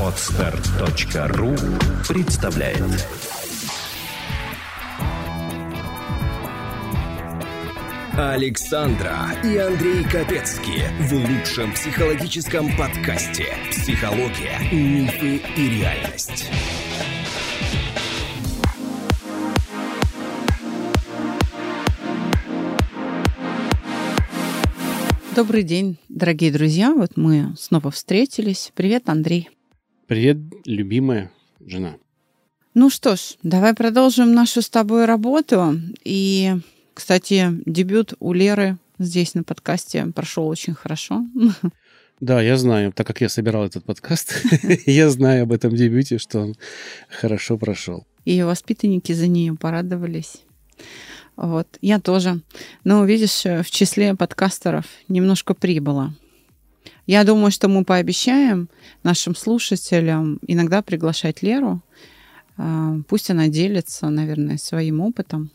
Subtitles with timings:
[0.00, 1.54] Отстар.ру
[2.08, 3.06] представляет
[8.16, 16.50] Александра и Андрей Капецки в лучшем психологическом подкасте «Психология, мифы и реальность».
[25.36, 26.94] Добрый день, дорогие друзья.
[26.94, 28.72] Вот мы снова встретились.
[28.74, 29.50] Привет, Андрей.
[30.06, 31.96] Привет, любимая жена.
[32.72, 35.78] Ну что ж, давай продолжим нашу с тобой работу.
[36.04, 36.54] И,
[36.94, 41.26] кстати, дебют у Леры здесь на подкасте прошел очень хорошо.
[42.18, 44.42] Да, я знаю, так как я собирал этот подкаст,
[44.86, 46.54] я знаю об этом дебюте, что он
[47.10, 48.06] хорошо прошел.
[48.24, 50.46] И воспитанники за нее порадовались.
[51.36, 52.40] Вот, я тоже.
[52.84, 56.14] Но, видишь, в числе подкастеров немножко прибыло.
[57.06, 58.68] Я думаю, что мы пообещаем
[59.02, 61.82] нашим слушателям иногда приглашать Леру.
[62.56, 65.50] А, пусть она делится, наверное, своим опытом,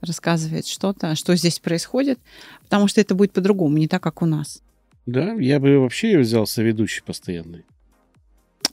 [0.00, 2.18] рассказывает что-то, что здесь происходит,
[2.64, 4.62] потому что это будет по-другому, не так, как у нас.
[5.04, 7.64] Да, я бы вообще ее взял соведущий постоянный.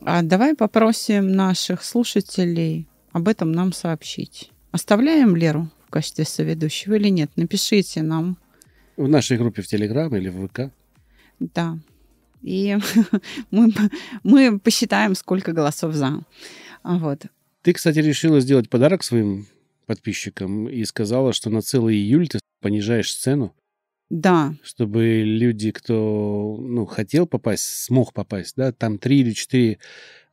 [0.02, 4.52] А давай попросим наших слушателей об этом нам сообщить.
[4.72, 7.32] Оставляем Леру в качестве соведущего или нет?
[7.36, 8.38] Напишите нам.
[8.96, 10.72] В нашей группе в Телеграм или в ВК.
[11.40, 11.80] Да.
[12.44, 12.78] И
[13.52, 13.74] мы,
[14.24, 16.24] мы посчитаем, сколько голосов за.
[16.84, 17.26] Вот.
[17.64, 19.48] Ты, кстати, решила сделать подарок своим
[19.88, 23.56] подписчикам и сказала, что на целый июль ты понижаешь цену.
[24.12, 24.54] Да.
[24.62, 29.80] Чтобы люди, кто ну, хотел попасть, смог попасть, да, там три или четыре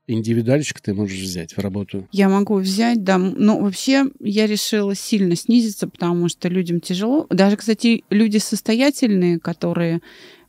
[0.06, 2.06] индивидуальчик ты можешь взять в работу?
[2.12, 3.18] Я могу взять, да.
[3.18, 7.26] Но вообще я решила сильно снизиться, потому что людям тяжело.
[7.30, 10.00] Даже, кстати, люди состоятельные, которые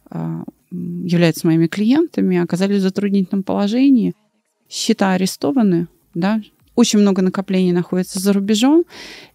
[0.09, 4.13] а, являются моими клиентами, оказались в затруднительном положении.
[4.69, 6.41] Счета арестованы, да,
[6.75, 8.83] очень много накоплений находится за рубежом,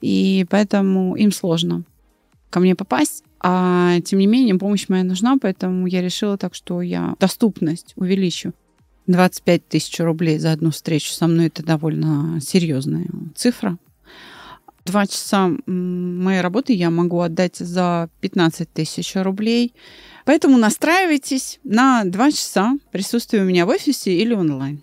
[0.01, 1.85] и поэтому им сложно
[2.51, 3.25] ко мне попасть.
[3.41, 8.53] А тем не менее, помощь моя нужна, поэтому я решила так, что я доступность увеличу.
[9.07, 13.79] 25 тысяч рублей за одну встречу со мной это довольно серьезная цифра.
[14.85, 19.75] Два часа моей работы я могу отдать за 15 тысяч рублей.
[20.25, 24.83] Поэтому настраивайтесь на два часа присутствия у меня в офисе или онлайн.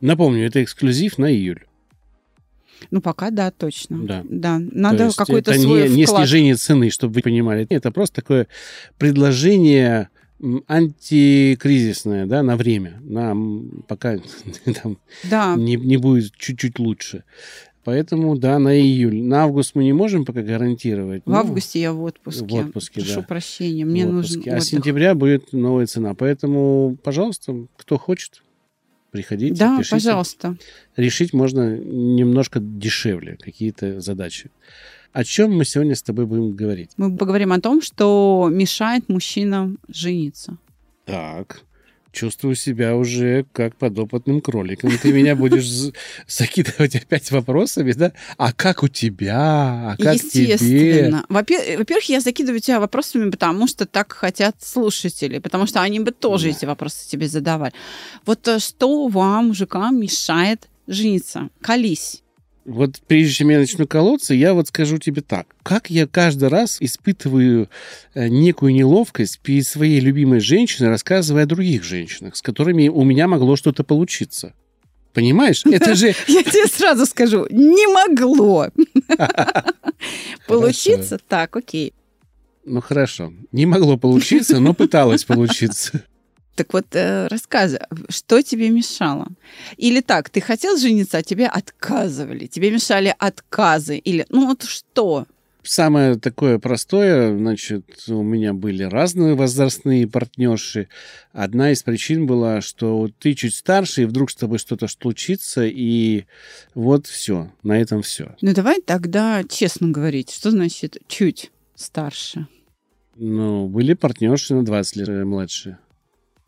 [0.00, 1.64] Напомню, это эксклюзив на июль.
[2.90, 4.04] Ну, пока да, точно.
[4.04, 4.24] Да.
[4.28, 4.58] да.
[4.60, 6.20] Надо какой-то это свой не, вклад.
[6.20, 7.66] не снижение цены, чтобы вы понимали.
[7.70, 8.46] Это просто такое
[8.98, 10.10] предложение
[10.66, 13.36] антикризисное, да, на время, на
[13.86, 14.18] пока
[14.82, 14.98] там,
[15.30, 15.54] да.
[15.56, 17.24] не, не будет чуть-чуть лучше.
[17.84, 19.22] Поэтому, да, на июль.
[19.22, 21.22] На август мы не можем пока гарантировать.
[21.24, 22.44] В августе я в отпуске.
[22.44, 23.22] В отпуске, Прошу да.
[23.22, 26.12] прощения, мне нужен А с сентября будет новая цена.
[26.14, 28.42] Поэтому, пожалуйста, кто хочет,
[29.10, 29.96] приходите, Да, пишите.
[29.96, 30.56] пожалуйста.
[30.96, 34.50] Решить можно немножко дешевле какие-то задачи.
[35.12, 36.90] О чем мы сегодня с тобой будем говорить?
[36.96, 40.58] Мы поговорим о том, что мешает мужчинам жениться.
[41.06, 41.62] Так,
[42.12, 44.90] чувствую себя уже как подопытным кроликом.
[45.02, 45.92] Ты меня будешь
[46.28, 48.12] закидывать опять вопросами, да?
[48.36, 49.92] А как у тебя?
[49.92, 51.24] А как Естественно.
[51.28, 56.50] Во-первых, я закидываю тебя вопросами, потому что так хотят слушатели, потому что они бы тоже
[56.50, 56.50] Да.
[56.56, 57.72] эти вопросы тебе задавали.
[58.26, 61.48] Вот э, что вам, мужикам, мешает жениться?
[61.60, 62.22] Колись.
[62.68, 65.46] Вот прежде чем я начну колоться, я вот скажу тебе так.
[65.62, 67.70] Как я каждый раз испытываю
[68.12, 73.26] э, некую неловкость перед своей любимой женщиной, рассказывая о других женщинах, с которыми у меня
[73.26, 74.52] могло что-то получиться.
[75.14, 75.64] Понимаешь?
[75.64, 76.08] Это же...
[76.26, 78.68] Я тебе сразу скажу, не могло
[80.46, 81.18] получиться.
[81.26, 81.94] Так, окей.
[82.66, 83.32] Ну хорошо.
[83.50, 86.04] Не могло получиться, но пыталось получиться.
[86.58, 89.28] Так вот, э, рассказывай, что тебе мешало?
[89.76, 95.26] Или так, ты хотел жениться, а тебе отказывали, тебе мешали отказы, или ну вот что?
[95.62, 100.88] Самое такое простое, значит, у меня были разные возрастные партнерши.
[101.32, 106.24] Одна из причин была, что ты чуть старше, и вдруг с тобой что-то случится, и
[106.74, 108.34] вот все, на этом все.
[108.40, 112.48] Ну давай тогда честно говорить, что значит чуть старше?
[113.14, 115.78] Ну, были партнерши на 20 лет младше.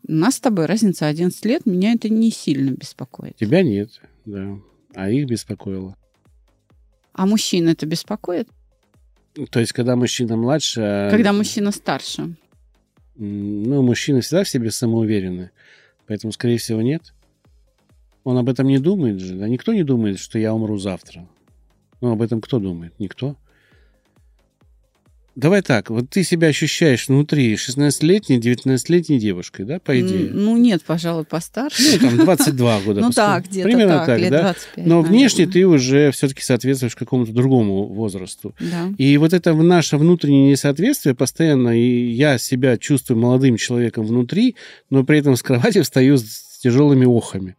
[0.07, 3.35] У нас с тобой разница 11 лет, меня это не сильно беспокоит.
[3.37, 4.57] Тебя нет, да.
[4.95, 5.95] А их беспокоило.
[7.13, 8.47] А мужчин это беспокоит?
[9.51, 10.81] То есть, когда мужчина младше...
[10.81, 12.35] а- Когда мужчина старше?
[13.15, 15.51] Ну, мужчины всегда в себе самоуверены.
[16.07, 17.13] Поэтому, скорее всего, нет.
[18.23, 19.35] Он об этом не думает же.
[19.35, 21.27] Да никто не думает, что я умру завтра.
[22.01, 22.93] Ну, об этом кто думает?
[22.99, 23.37] Никто.
[25.35, 30.29] Давай так, вот ты себя ощущаешь внутри 16-летней, 19-летней девушкой, да, по идее?
[30.29, 31.97] Ну, нет, пожалуй, постарше.
[32.01, 32.99] Ну, там, 22 года.
[32.99, 34.41] Ну да, где-то Примерно так, так, лет да?
[34.41, 35.53] 25, Но внешне наверное.
[35.53, 38.53] ты уже все-таки соответствуешь какому-то другому возрасту.
[38.59, 38.93] Да.
[38.97, 44.57] И вот это наше внутреннее несоответствие постоянно, и я себя чувствую молодым человеком внутри,
[44.89, 47.55] но при этом с кровати встаю с тяжелыми охами.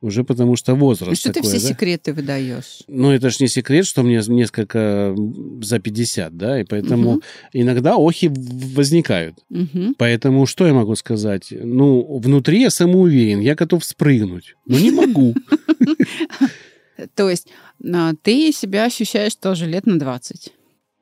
[0.00, 1.74] Уже потому что возраст И что ты такой, все да?
[1.74, 2.82] секреты выдаешь?
[2.86, 5.12] Ну, это ж не секрет, что мне несколько
[5.60, 7.22] за 50, да, и поэтому Мгм.
[7.52, 9.40] иногда охи возникают.
[9.48, 9.96] Мгм.
[9.98, 11.48] Поэтому что я могу сказать?
[11.50, 15.34] Ну, внутри я самоуверен, я готов спрыгнуть, но не могу.
[17.14, 17.48] То есть
[17.92, 20.52] а, ты себя ощущаешь тоже лет на 20.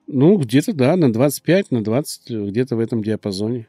[0.06, 3.66] Ну, где-то, да, на 25, на 20, где-то в этом диапазоне.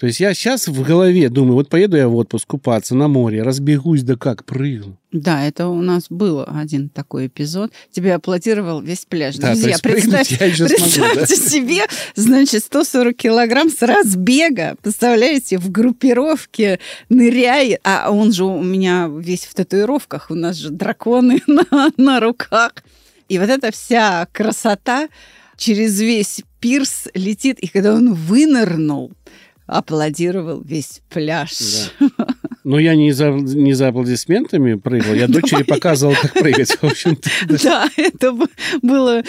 [0.00, 3.42] То есть я сейчас в голове думаю, вот поеду я в отпуск купаться на море,
[3.42, 4.96] разбегусь, да как, прыгну.
[5.12, 7.70] Да, это у нас был один такой эпизод.
[7.90, 9.36] Тебе аплодировал весь пляж.
[9.36, 11.16] Да, Друзья, представь- я еще смогу, да?
[11.16, 11.82] Представьте себе,
[12.14, 16.78] значит, 140 килограмм с разбега, представляете, в группировке
[17.10, 22.20] ныряет, а он же у меня весь в татуировках, у нас же драконы на, на
[22.20, 22.72] руках.
[23.28, 25.10] И вот эта вся красота
[25.58, 29.12] через весь пирс летит, и когда он вынырнул,
[29.70, 31.52] аплодировал весь пляж.
[32.00, 32.26] Да.
[32.64, 37.30] Но я не за, не за аплодисментами прыгал, я дочери показывал, как прыгать, в общем-то.
[37.62, 38.36] Да, это
[38.82, 39.22] было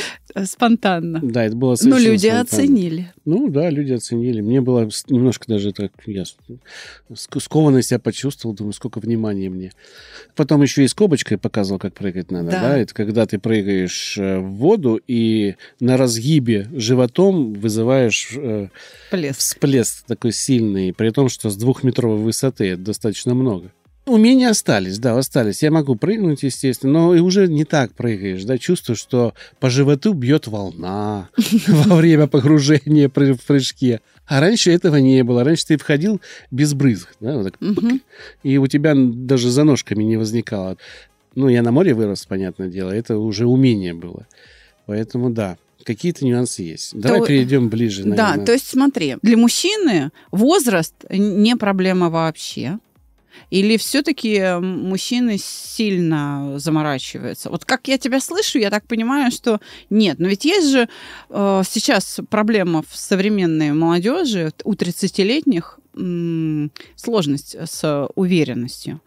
[0.46, 1.20] спонтанно.
[1.24, 2.42] Да, это было Но совершенно люди спонтанно.
[2.42, 3.14] оценили.
[3.26, 4.42] Ну да, люди оценили.
[4.42, 6.24] Мне было немножко даже так, я
[7.16, 9.72] скованно себя почувствовал, думаю, сколько внимания мне.
[10.36, 12.52] Потом еще и скобочкой показывал, как прыгать надо.
[12.52, 12.62] Да.
[12.62, 12.78] Да.
[12.78, 18.68] Это когда ты прыгаешь э, в воду и на разгибе животом вызываешь э,
[19.10, 19.40] Плеск.
[19.40, 23.72] всплеск такой сильный, при том, что с двухметровой высоты это достаточно много.
[24.08, 25.62] Умения остались, да, остались.
[25.62, 30.14] Я могу прыгнуть, естественно, но и уже не так прыгаешь, да, чувствую, что по животу
[30.14, 31.30] бьет волна
[31.68, 34.02] во время погружения в прыжке.
[34.26, 35.44] А раньше этого не было.
[35.44, 36.20] Раньше ты входил
[36.50, 37.74] без брызг, да, вот так,
[38.44, 40.78] и у тебя даже за ножками не возникало.
[41.36, 44.26] Ну, я на море вырос, понятное дело, это уже умение было.
[44.88, 47.00] Поэтому да, какие-то нюансы есть.
[47.00, 48.46] Давай То- перейдем ближе, Да, наверное.
[48.48, 52.80] то есть смотри, для мужчины возраст не проблема вообще.
[53.50, 57.50] Или все-таки мужчины сильно заморачиваются?
[57.50, 60.20] Вот как я тебя слышу, я так понимаю, что нет.
[60.20, 60.90] Но ведь есть же
[61.30, 69.02] э, сейчас проблема в современной молодежи, у 30-летних м, сложность с уверенностью.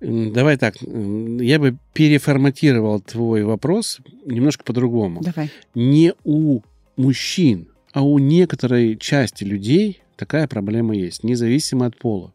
[0.00, 5.22] Давай так, я бы переформатировал твой вопрос немножко по-другому.
[5.22, 5.50] Давай.
[5.74, 6.60] Не у
[6.96, 12.32] мужчин, а у некоторой части людей такая проблема есть, независимо от пола.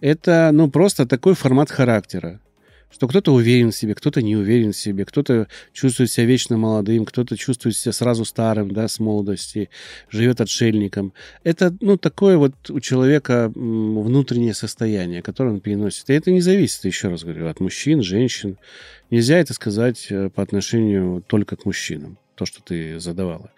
[0.00, 2.40] Это, ну, просто такой формат характера,
[2.90, 7.04] что кто-то уверен в себе, кто-то не уверен в себе, кто-то чувствует себя вечно молодым,
[7.04, 9.68] кто-то чувствует себя сразу старым, да, с молодости,
[10.08, 11.12] живет отшельником.
[11.44, 16.10] Это, ну, такое вот у человека внутреннее состояние, которое он переносит.
[16.10, 18.56] И это не зависит, еще раз говорю, от мужчин, женщин.
[19.10, 23.52] Нельзя это сказать э, по отношению только к мужчинам, то, что ты задавала.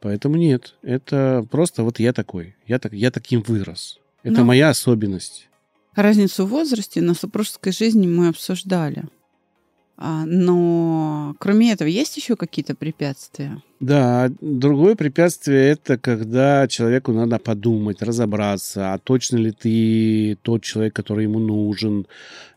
[0.00, 3.98] Поэтому нет, это просто вот я такой, я, так, я таким вырос.
[4.22, 4.44] Это Ну.
[4.44, 5.47] моя особенность.
[5.94, 9.04] Разницу в возрасте на супружеской жизни мы обсуждали.
[10.00, 13.60] А, но кроме этого, есть еще какие-то препятствия?
[13.80, 20.94] Да, другое препятствие это когда человеку надо подумать, разобраться, а точно ли ты тот человек,
[20.94, 22.06] который ему нужен.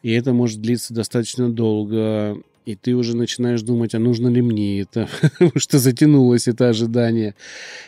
[0.03, 2.37] И это может длиться достаточно долго.
[2.65, 5.09] И ты уже начинаешь думать, а нужно ли мне это,
[5.55, 7.33] что затянулось это ожидание.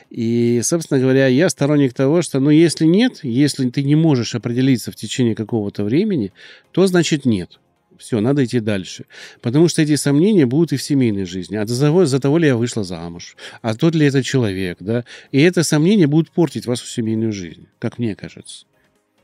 [0.09, 4.91] И, собственно говоря, я сторонник того, что, ну, если нет, если ты не можешь определиться
[4.91, 6.31] в течение какого-то времени,
[6.71, 7.59] то значит нет.
[7.99, 9.05] Все, надо идти дальше.
[9.41, 11.55] Потому что эти сомнения будут и в семейной жизни.
[11.55, 13.37] А за того, за того ли я вышла замуж?
[13.61, 14.77] А тот ли это человек?
[14.79, 15.05] Да?
[15.31, 18.65] И это сомнение будут портить вашу семейную жизнь, как мне кажется.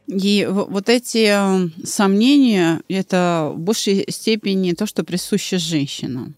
[0.09, 6.35] И вот эти э, сомнения, это в большей степени то, что присуще женщинам.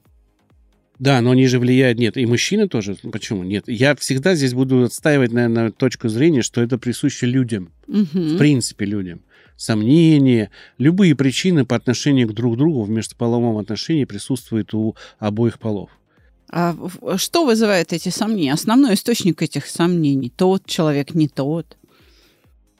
[0.99, 2.97] Да, но они же влияют, нет, и мужчины тоже.
[3.01, 3.43] Ну, Почему?
[3.43, 3.63] Нет.
[3.67, 8.35] Я всегда здесь буду отстаивать, наверное, точку зрения, что это присуще людям, Мгм.
[8.35, 9.21] в принципе людям.
[9.55, 15.89] Сомнения, любые причины по отношению к друг другу в межполовом отношении присутствуют у обоих полов.
[16.49, 16.75] А
[17.15, 18.53] что вызывает эти сомнения?
[18.53, 20.29] Основной источник этих сомнений.
[20.35, 21.77] Тот человек, не тот.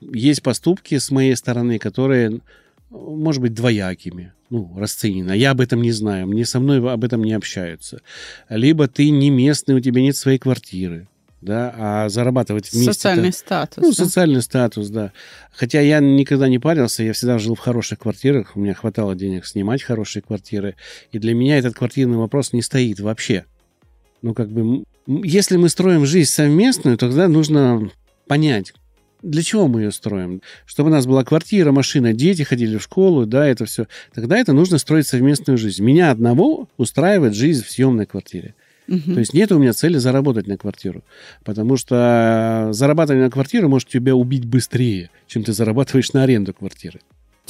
[0.02, 2.42] Есть поступки с моей стороны, которые,
[2.90, 5.32] может быть, двоякими, ну, расценены.
[5.32, 8.02] А Я об этом не знаю, мне со мной об этом не общаются.
[8.50, 11.08] Либо ты не местный, у тебя нет своей квартиры,
[11.42, 12.94] да, а зарабатывать вместе...
[12.94, 13.84] Социальный статус.
[13.84, 13.96] Ну, да?
[13.96, 15.12] социальный статус, да.
[15.54, 19.46] Хотя я никогда не парился, я всегда жил в хороших квартирах, у меня хватало денег
[19.46, 20.76] снимать хорошие квартиры,
[21.12, 23.46] и для меня этот квартирный вопрос не стоит вообще.
[24.22, 27.90] Ну, как бы Если мы строим жизнь совместную, тогда нужно
[28.28, 28.74] понять,
[29.22, 30.42] для чего мы ее строим?
[30.66, 33.88] Чтобы у нас была квартира, машина, дети ходили в школу, да, это все.
[34.14, 35.84] Тогда это нужно строить совместную жизнь.
[35.84, 38.56] Меня одного устраивает жизнь в съемной квартире.
[38.88, 39.14] Угу.
[39.14, 41.04] То есть нет у меня цели заработать на квартиру.
[41.44, 47.00] Потому что зарабатывание на квартиру может тебя убить быстрее, чем ты зарабатываешь на аренду квартиры.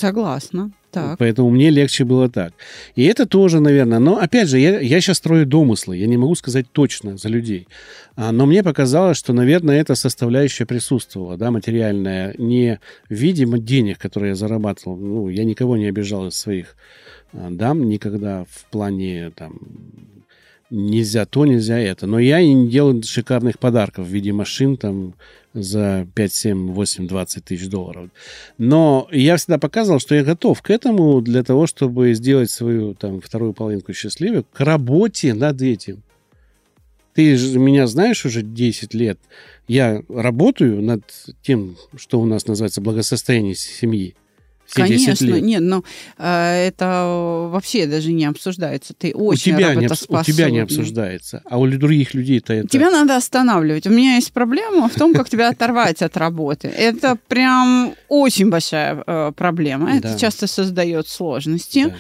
[0.01, 0.71] Согласна.
[0.91, 1.19] Так.
[1.19, 2.53] Поэтому мне легче было так.
[2.95, 6.35] И это тоже, наверное, но опять же, я, я сейчас строю домыслы, я не могу
[6.35, 7.67] сказать точно за людей.
[8.15, 12.79] А, но мне показалось, что, наверное, эта составляющая присутствовала, да, материальная, не
[13.09, 14.97] в виде денег, которые я зарабатывал.
[14.97, 16.75] Ну, я никого не обижал из своих
[17.33, 19.59] а, дам никогда в плане там
[20.71, 22.07] нельзя то, нельзя это.
[22.07, 25.13] Но я и не делал шикарных подарков в виде машин там
[25.53, 28.09] за 5, 7, 8, 20 тысяч долларов.
[28.57, 33.21] Но я всегда показывал, что я готов к этому для того, чтобы сделать свою там
[33.21, 36.03] вторую половинку счастливой, к работе над этим.
[37.13, 39.19] Ты же меня знаешь уже 10 лет.
[39.67, 41.03] Я работаю над
[41.41, 44.15] тем, что у нас называется благосостояние семьи
[44.71, 45.41] все Конечно, лет.
[45.41, 45.83] нет, но
[46.17, 48.93] э, это вообще даже не обсуждается.
[48.93, 52.67] Ты очень у тебя, не, у тебя не обсуждается, а у других людей-то это...
[52.69, 53.85] Тебя надо останавливать.
[53.85, 56.69] У меня есть проблема в том, как тебя оторвать от работы.
[56.69, 59.97] Это прям очень большая э, проблема.
[59.97, 61.93] Это часто создает сложности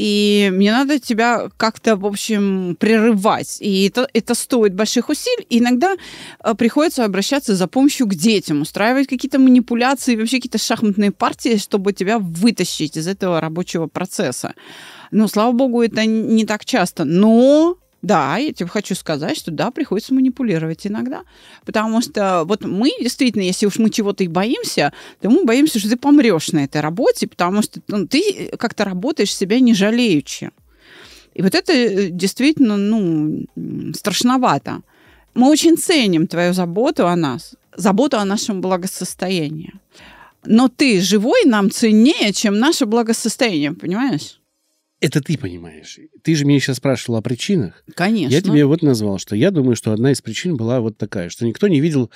[0.00, 3.58] и мне надо тебя как-то, в общем, прерывать.
[3.60, 5.46] И это, это стоит больших усилий.
[5.50, 5.94] Иногда
[6.42, 11.92] э, приходится обращаться за помощью к детям, устраивать какие-то манипуляции, вообще какие-то шахматные партии, чтобы
[11.92, 14.54] тебя вытащить из этого рабочего процесса.
[15.10, 17.04] Ну, слава богу, это не так часто.
[17.04, 21.22] Но да, я тебе хочу сказать, что да, приходится манипулировать иногда.
[21.64, 25.88] Потому что вот мы действительно, если уж мы чего-то и боимся, то мы боимся, что
[25.88, 30.50] ты помрешь на этой работе, потому что ну, ты как-то работаешь себя не жалеючи.
[31.34, 33.44] И вот это э, действительно, ну,
[33.94, 34.80] страшновато.
[35.34, 39.74] Мы очень ценим твою заботу о нас, заботу о нашем благосостоянии.
[40.44, 44.39] Но ты живой нам ценнее, чем наше благосостояние, понимаешь?
[45.00, 45.98] Это ты понимаешь.
[46.22, 47.82] Ты же меня сейчас спрашивала о причинах.
[47.94, 48.34] Конечно.
[48.34, 51.46] Я тебе вот назвал, что я думаю, что одна из причин была вот такая, что
[51.46, 52.10] никто не видел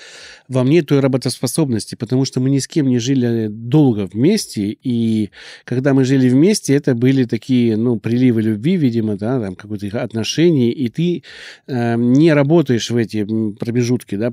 [0.49, 5.31] во мне той работоспособности, потому что мы ни с кем не жили долго вместе, и
[5.65, 10.71] когда мы жили вместе, это были такие, ну, приливы любви, видимо, да, там, какое-то отношения,
[10.71, 11.23] и ты
[11.67, 13.25] э, не работаешь в эти
[13.55, 14.33] промежутки, да,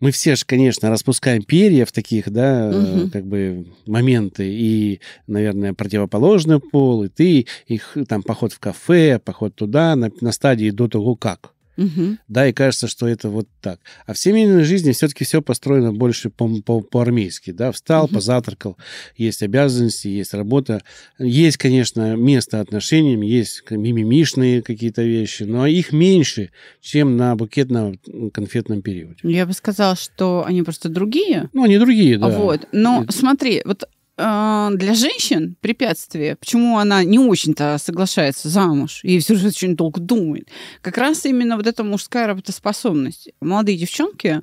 [0.00, 3.10] мы все же, конечно, распускаем перья в таких, да, угу.
[3.10, 9.54] как бы моменты, и, наверное, противоположный пол, и ты, их там поход в кафе, поход
[9.54, 11.55] туда, на, на стадии до того, как.
[11.76, 12.18] Угу.
[12.28, 13.80] Да, и кажется, что это вот так.
[14.06, 17.50] А в семейной жизни все-таки все построено больше по-армейски.
[17.50, 17.72] Да?
[17.72, 18.14] Встал, угу.
[18.14, 18.76] позавтракал,
[19.16, 20.82] есть обязанности, есть работа.
[21.18, 29.20] Есть, конечно, место отношениям, есть мимимишные какие-то вещи, но их меньше, чем на букетно-конфетном периоде.
[29.22, 31.50] Я бы сказала, что они просто другие.
[31.52, 32.28] Ну, они другие, да.
[32.28, 32.68] Вот.
[32.72, 33.12] Но и...
[33.12, 39.76] смотри, вот для женщин препятствие, почему она не очень-то соглашается замуж и все же очень
[39.76, 40.48] долго думает,
[40.80, 43.28] как раз именно вот эта мужская работоспособность.
[43.40, 44.40] Молодые девчонки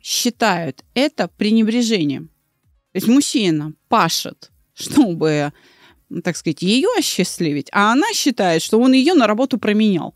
[0.00, 2.28] считают это пренебрежением.
[2.92, 5.52] То есть мужчина пашет, чтобы,
[6.22, 10.14] так сказать, ее осчастливить, а она считает, что он ее на работу променял.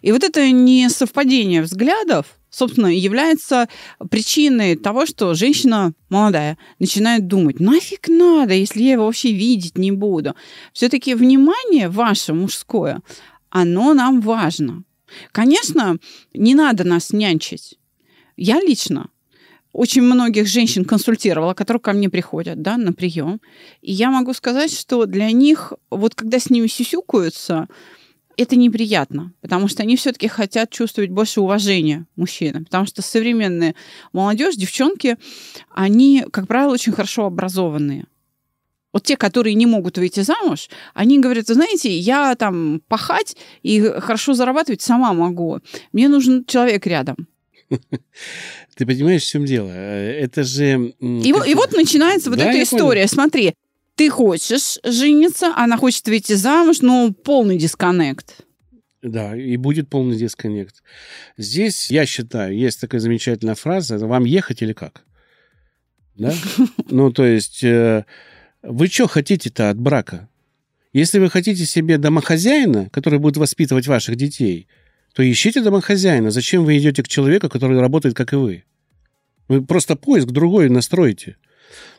[0.00, 3.68] И вот это несовпадение взглядов, собственно, является
[4.10, 9.90] причиной того, что женщина молодая начинает думать, нафиг надо, если я его вообще видеть не
[9.90, 10.36] буду.
[10.72, 13.00] Все-таки внимание ваше мужское,
[13.50, 14.84] оно нам важно.
[15.32, 15.96] Конечно,
[16.34, 17.78] не надо нас нянчить.
[18.36, 19.08] Я лично
[19.72, 23.40] очень многих женщин консультировала, которые ко мне приходят да, на прием.
[23.80, 27.68] И я могу сказать, что для них, вот когда с ними сюсюкаются,
[28.36, 33.74] это неприятно, потому что они все-таки хотят чувствовать больше уважения мужчинам, потому что современная
[34.12, 35.16] молодежь, девчонки,
[35.70, 38.06] они, как правило, очень хорошо образованные.
[38.92, 44.34] Вот те, которые не могут выйти замуж, они говорят, знаете, я там пахать и хорошо
[44.34, 45.60] зарабатывать сама могу.
[45.92, 47.26] Мне нужен человек рядом.
[48.76, 49.70] Ты понимаешь, в чем дело?
[49.70, 50.94] Это же...
[51.00, 53.02] И, вот, и вот начинается вот да, эта история.
[53.02, 53.08] Понял.
[53.08, 53.54] Смотри,
[53.96, 58.44] ты хочешь жениться, она хочет выйти замуж, но полный дисконнект.
[59.02, 60.82] Да, и будет полный дисконнект.
[61.36, 65.02] Здесь, я считаю, есть такая замечательная фраза, вам ехать или как?
[66.14, 66.32] Да?
[66.88, 68.04] Ну, то есть, э,
[68.62, 70.28] вы что хотите-то от брака?
[70.92, 74.68] Если вы хотите себе домохозяина, который будет воспитывать ваших детей,
[75.14, 76.30] то ищите домохозяина.
[76.30, 78.64] Зачем вы идете к человеку, который работает, как и вы?
[79.48, 81.36] Вы просто поиск другой настроите.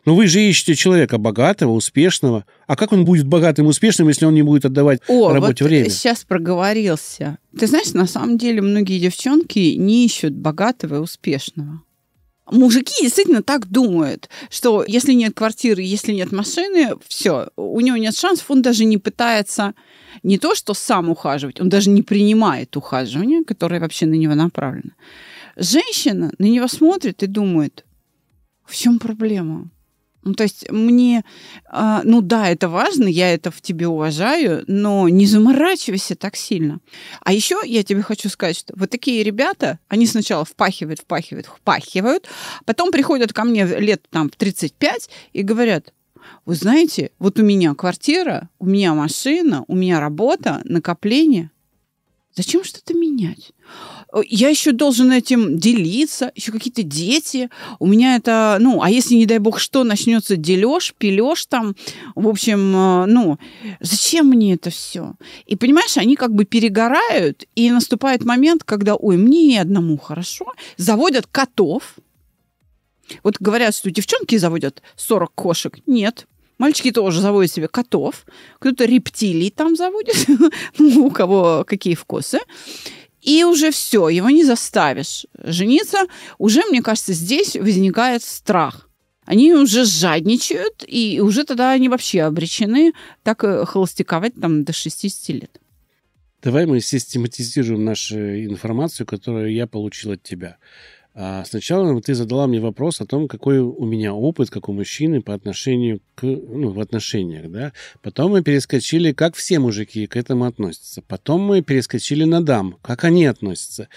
[0.05, 2.45] Но вы же ищете человека богатого, успешного.
[2.67, 5.69] А как он будет богатым и успешным, если он не будет отдавать О, работе вот
[5.69, 5.89] время?
[5.89, 7.37] сейчас проговорился.
[7.57, 11.81] Ты знаешь, на самом деле многие девчонки не ищут богатого и успешного.
[12.51, 18.17] Мужики действительно так думают, что если нет квартиры, если нет машины, все, у него нет
[18.17, 19.73] шансов, он даже не пытается
[20.23, 24.91] не то, что сам ухаживать, он даже не принимает ухаживание, которое вообще на него направлено.
[25.55, 27.85] Женщина на него смотрит и думает,
[28.73, 29.69] в чем проблема?
[30.23, 31.23] Ну, то есть мне,
[31.71, 36.79] э, ну да, это важно, я это в тебе уважаю, но не заморачивайся так сильно.
[37.21, 42.27] А еще я тебе хочу сказать, что вот такие ребята, они сначала впахивают, впахивают, впахивают,
[42.65, 45.93] потом приходят ко мне лет там в 35 и говорят,
[46.45, 51.51] вы знаете, вот у меня квартира, у меня машина, у меня работа, накопление.
[52.35, 53.51] Зачем что-то менять?
[54.25, 57.49] Я еще должен этим делиться, еще какие-то дети.
[57.79, 61.75] У меня это, ну, а если, не дай бог, что, начнется дележ, пилеж там,
[62.15, 63.37] в общем, э, ну,
[63.81, 65.13] зачем мне это все?
[65.45, 70.53] И понимаешь, они как бы перегорают, и наступает момент, когда, ой, мне и одному хорошо,
[70.77, 71.95] заводят котов.
[73.21, 75.77] Вот говорят, что девчонки заводят 40 кошек.
[75.85, 76.25] Нет,
[76.63, 78.25] Мальчики тоже заводят себе котов,
[78.57, 80.15] кто-то рептилий там заводит,
[80.77, 82.39] ну, у кого какие вкусы.
[83.21, 86.07] И уже все, его не заставишь жениться.
[86.37, 88.87] Уже, мне кажется, здесь возникает страх.
[89.25, 92.93] Они уже жадничают, и уже тогда они вообще обречены
[93.23, 95.59] так э, холостяковать там до 60 лет.
[96.41, 100.55] Давай мы систематизируем нашу информацию, которую я получил от тебя.
[101.15, 105.21] А сначала ты задала мне вопрос о том, какой у меня опыт, как у мужчины
[105.21, 107.71] по отношению к, ну, в отношениях, да.
[108.01, 111.03] Потом мы перескочили, как все мужики к этому относятся.
[111.07, 113.89] Потом мы перескочили на дам, как они относятся.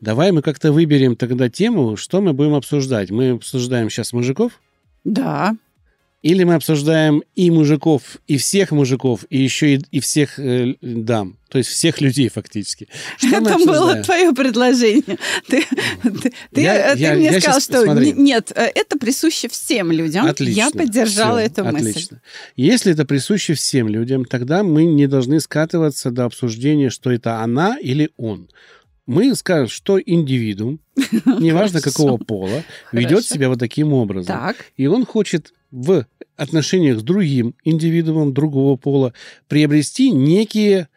[0.00, 3.10] Давай мы как-то выберем тогда тему, что мы будем обсуждать.
[3.10, 4.60] Мы обсуждаем сейчас мужиков?
[5.04, 5.56] Да.
[6.24, 11.36] Или мы обсуждаем и мужиков, и всех мужиков, и еще и, и всех э, дам,
[11.50, 12.88] то есть всех людей фактически.
[13.18, 15.18] Что Это было твое предложение.
[15.48, 15.66] Ты,
[16.50, 18.12] ты, я, ты, я, мне я сказал, что смотри.
[18.12, 20.24] нет, э, это присуще всем людям.
[20.24, 20.60] Отлично.
[20.60, 21.82] Я поддержала Все, эту отлично.
[21.82, 22.16] мысль.
[22.56, 27.76] Если это присуще всем людям, тогда мы не должны скатываться до обсуждения, что это она
[27.78, 28.48] или он
[29.06, 30.80] мы скажем, что индивидуум,
[31.38, 34.34] неважно какого пола, ведет себя вот таким образом.
[34.34, 34.56] Так.
[34.78, 36.06] И он хочет в
[36.36, 39.12] отношениях с другим индивидуумом другого пола
[39.48, 40.88] приобрести некие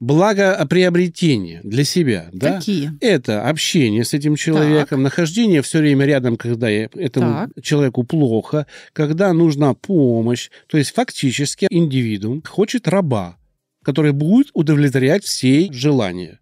[0.00, 2.30] благоприобретения для себя.
[2.38, 2.88] Какие?
[2.88, 2.94] Да?
[3.00, 5.04] Это общение с этим человеком, так.
[5.04, 7.64] нахождение все время рядом, когда этому так.
[7.64, 10.50] человеку плохо, когда нужна помощь.
[10.68, 13.38] То есть фактически индивидуум хочет раба,
[13.82, 16.38] который будет удовлетворять все желания.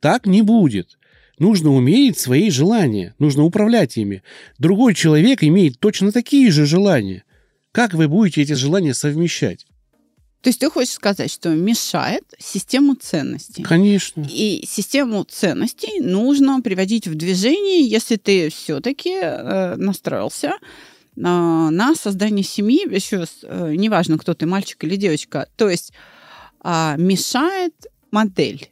[0.00, 0.98] Так не будет.
[1.40, 4.22] Нужно уметь свои желания, нужно управлять ими.
[4.58, 7.24] Другой человек имеет точно такие же желания.
[7.72, 9.66] Как вы будете эти желания совмещать?
[10.42, 13.62] То есть ты хочешь сказать, что мешает систему ценностей?
[13.62, 14.26] Конечно.
[14.30, 22.44] И систему ценностей нужно приводить в движение, если ты все-таки э, настроился э, на создание
[22.44, 25.48] семьи, еще э, неважно, кто ты, мальчик или девочка.
[25.56, 25.92] То есть
[26.62, 27.74] э, мешает
[28.10, 28.69] модель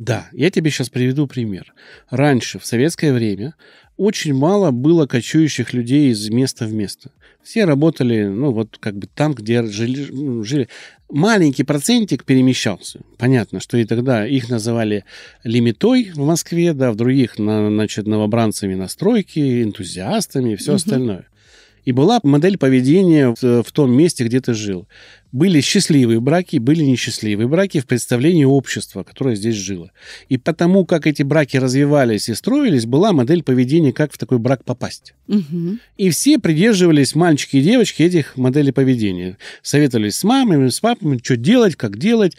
[0.00, 1.74] да, я тебе сейчас приведу пример.
[2.08, 3.54] Раньше, в советское время,
[3.98, 7.10] очень мало было кочующих людей из места в место.
[7.42, 10.06] Все работали, ну, вот как бы там, где жили.
[10.10, 10.68] Ну, жили.
[11.10, 13.00] Маленький процентик перемещался.
[13.18, 15.04] Понятно, что и тогда их называли
[15.44, 20.76] лимитой в Москве, да, в других, на, значит, новобранцами на стройке, энтузиастами и все угу.
[20.76, 21.26] остальное.
[21.90, 24.86] И была модель поведения в, в том месте, где ты жил.
[25.32, 29.90] Были счастливые браки, были несчастливые браки в представлении общества, которое здесь жило.
[30.28, 34.64] И потому, как эти браки развивались и строились, была модель поведения, как в такой брак
[34.64, 35.14] попасть.
[35.26, 35.78] Угу.
[35.96, 39.36] И все придерживались, мальчики и девочки, этих моделей поведения.
[39.60, 42.36] Советовались с мамами, с папами, что делать, как делать.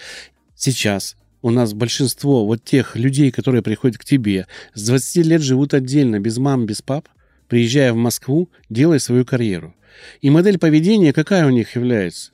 [0.55, 5.73] Сейчас у нас большинство вот тех людей, которые приходят к тебе, с 20 лет живут
[5.73, 7.09] отдельно, без мам, без пап–
[7.51, 9.75] приезжая в Москву, делая свою карьеру.
[10.21, 12.31] И модель поведения какая у них является?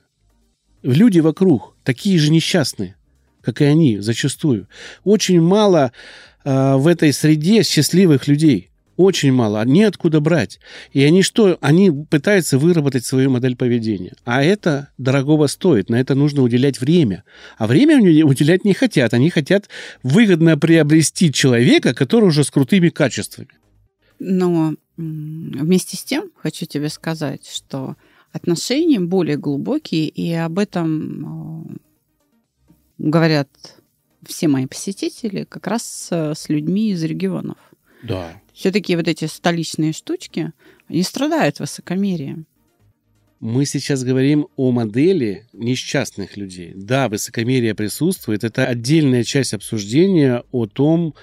[0.84, 2.94] Люди вокруг такие же несчастные,
[3.42, 4.68] как и они, зачастую.
[5.02, 5.90] Очень мало
[6.44, 8.70] э, в этой среде счастливых людей.
[8.96, 9.64] Очень мало.
[9.64, 10.60] Неоткуда брать.
[10.92, 11.58] И они что?
[11.60, 14.12] Они пытаются выработать свою модель поведения.
[14.24, 15.90] А это дорогого стоит.
[15.90, 17.24] На это нужно уделять время.
[17.56, 19.14] А время уделять не хотят.
[19.14, 19.68] Они хотят
[20.04, 23.50] выгодно приобрести человека, который уже с крутыми качествами.
[24.20, 27.96] Но вместе с тем хочу тебе сказать, что
[28.32, 31.76] отношения более глубокие, и об этом э,
[32.98, 33.48] говорят
[34.26, 37.56] все мои посетители как раз с людьми из регионов.
[38.02, 38.40] Да.
[38.52, 40.52] Все-таки вот эти столичные штучки,
[40.88, 42.46] они страдают высокомерием.
[43.40, 46.72] Мы сейчас говорим о модели несчастных людей.
[46.74, 48.42] Да, высокомерие присутствует.
[48.42, 51.14] Это отдельная часть обсуждения о том,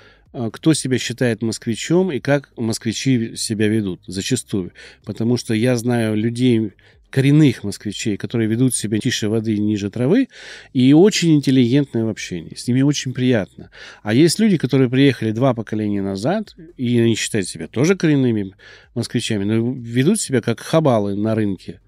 [0.51, 4.71] кто себя считает москвичом и как москвичи себя ведут зачастую.
[5.05, 6.73] Потому что я знаю людей,
[7.09, 10.27] коренных москвичей, которые ведут себя тише воды, ниже травы,
[10.73, 12.55] и очень интеллигентные в общении.
[12.55, 13.69] С ними очень приятно.
[14.03, 18.53] А есть люди, которые приехали два поколения назад, и они считают себя тоже коренными
[18.95, 21.79] москвичами, но ведут себя как хабалы на рынке.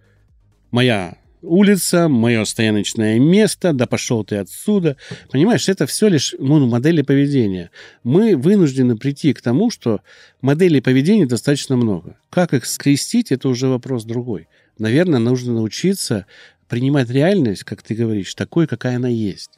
[0.72, 4.98] Моя улица, мое стояночное место, да пошел ты отсюда.
[5.32, 7.72] Понимаешь, это все лишь ну, модели поведения.
[8.04, 10.02] Мы вынуждены прийти к тому, что
[10.42, 12.18] моделей поведения достаточно много.
[12.30, 14.48] Как их скрестить, это уже вопрос другой
[14.80, 16.26] наверное, нужно научиться
[16.68, 19.52] принимать реальность, как ты говоришь, такой, какая она есть.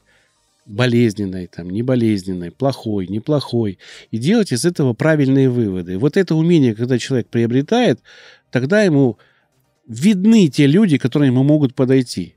[0.66, 3.78] Болезненной, там, не болезненной, плохой, неплохой.
[4.10, 5.98] И делать из этого правильные выводы.
[5.98, 8.00] Вот это умение, когда человек приобретает,
[8.50, 9.18] тогда ему
[9.90, 12.34] видны те люди, которые ему могут подойти.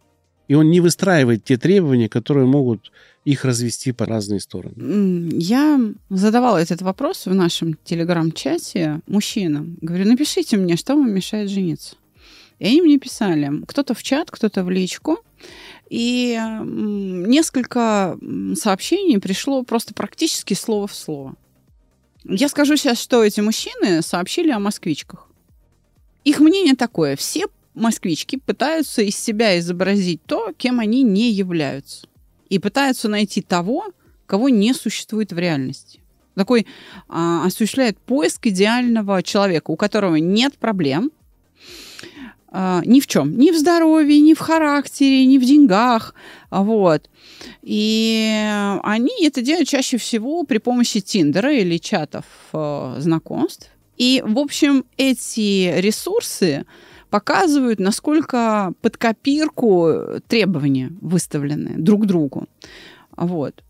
[0.48, 2.92] И он не выстраивает те требования, которые могут
[3.24, 5.30] их развести по разные стороны.
[5.34, 9.78] Я задавала этот вопрос в нашем телеграм-чате мужчинам.
[9.82, 11.96] Говорю, напишите мне, что вам мешает жениться.
[12.60, 15.20] И они мне писали, кто-то в чат, кто-то в личку.
[15.90, 18.18] И несколько
[18.56, 21.36] сообщений пришло просто практически слово в слово.
[22.26, 25.30] Я скажу сейчас, что эти мужчины сообщили о москвичках.
[26.24, 27.16] Их мнение такое.
[27.16, 32.08] Все москвички пытаются из себя изобразить то, кем они не являются.
[32.50, 33.86] И пытаются найти того,
[34.26, 36.00] кого не существует в реальности.
[36.36, 36.66] Такой
[37.10, 41.12] а, осуществляет поиск идеального человека, у которого нет проблем,
[42.48, 43.38] а, ни в чем.
[43.38, 46.14] Ни в здоровье, ни в характере, ни в деньгах.
[46.50, 47.10] Вот.
[47.62, 48.32] И
[48.84, 53.70] они это делают чаще всего при помощи Тиндера или чатов э, знакомств.
[53.98, 56.66] И, в общем, эти ресурсы
[57.10, 62.48] показывают, насколько под копирку требования выставлены друг другу.
[63.16, 63.64] Вот.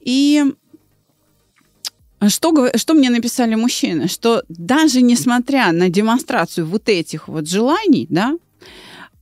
[0.00, 0.44] И
[2.26, 4.08] что, что мне написали мужчины?
[4.08, 8.36] Что даже несмотря на демонстрацию вот этих вот желаний, да,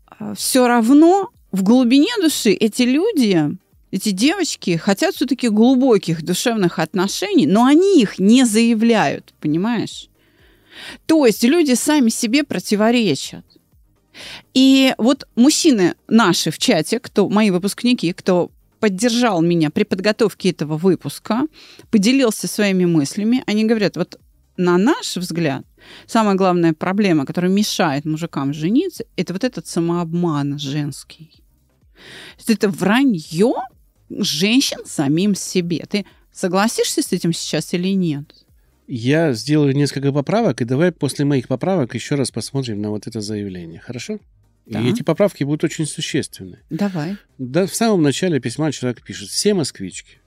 [0.06, 3.56] а, все равно в глубине души эти люди,
[3.90, 10.08] эти девочки хотят все-таки глубоких душевных отношений, но они их не заявляют, понимаешь?
[11.06, 13.44] То есть люди сами себе противоречат.
[14.54, 20.76] И вот мужчины наши в чате, кто мои выпускники, кто поддержал меня при подготовке этого
[20.76, 21.42] выпуска,
[21.90, 23.42] поделился своими мыслями.
[23.46, 24.18] Они говорят, вот
[24.56, 25.64] на наш взгляд,
[26.06, 31.30] самая главная проблема, которая мешает мужикам жениться, это вот этот самообман женский.
[32.46, 33.54] Это вранье
[34.08, 35.84] женщин самим себе.
[35.88, 38.45] Ты согласишься с этим сейчас или нет?
[38.88, 43.20] Я сделаю несколько поправок, и давай после моих поправок еще раз посмотрим на вот это
[43.20, 43.80] заявление.
[43.80, 44.20] Хорошо?
[44.66, 44.80] Да.
[44.80, 46.60] И эти поправки будут очень существенны.
[46.70, 47.16] Давай.
[47.38, 50.18] Да, в самом начале письма человек пишет «все москвички».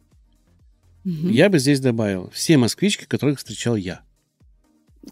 [1.05, 1.29] Угу.
[1.29, 4.01] Я бы здесь добавил «все москвички, которых встречал я».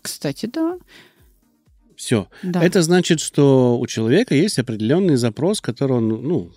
[0.02, 0.78] Кстати, да.
[1.96, 2.30] Все.
[2.44, 2.64] Да.
[2.64, 6.52] Это значит, что у человека есть определенный запрос, который он, ну,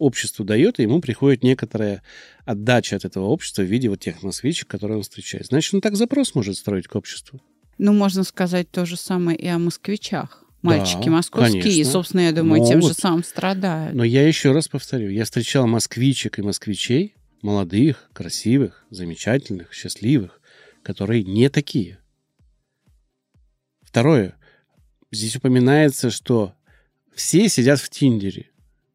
[0.00, 2.02] обществу дает, и ему приходит некоторая
[2.44, 5.46] отдача от этого общества в виде вот тех москвичек, которые он встречает.
[5.46, 7.40] Значит, он так запрос может строить к обществу.
[7.78, 11.62] Ну, можно сказать то же самое и о москвичах мальчики да, московские.
[11.62, 11.80] Конечно.
[11.80, 12.68] И, собственно, я думаю, Могут.
[12.68, 13.94] тем же самым страдают.
[13.94, 20.40] Но я еще раз повторю, я встречал москвичек и москвичей, молодых, красивых, замечательных, счастливых,
[20.82, 21.98] которые не такие.
[23.82, 24.36] Второе.
[25.10, 26.54] Здесь упоминается, что
[27.14, 28.50] все сидят в Тиндере.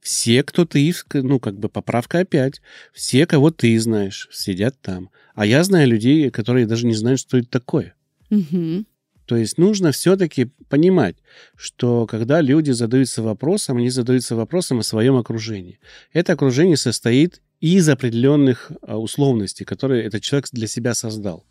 [0.05, 2.61] Все, кто ты, ну, как бы поправка опять.
[2.93, 5.09] Все, кого ты знаешь, сидят там.
[5.33, 7.95] А я знаю людей, которые даже не знают, что это такое.
[8.29, 8.85] Угу.
[9.25, 11.15] То есть нужно все-таки понимать,
[11.55, 15.79] что когда люди задаются вопросом, они задаются вопросом о своем окружении.
[16.13, 21.43] Это окружение состоит из определенных а, условностей, которые этот человек для себя создал.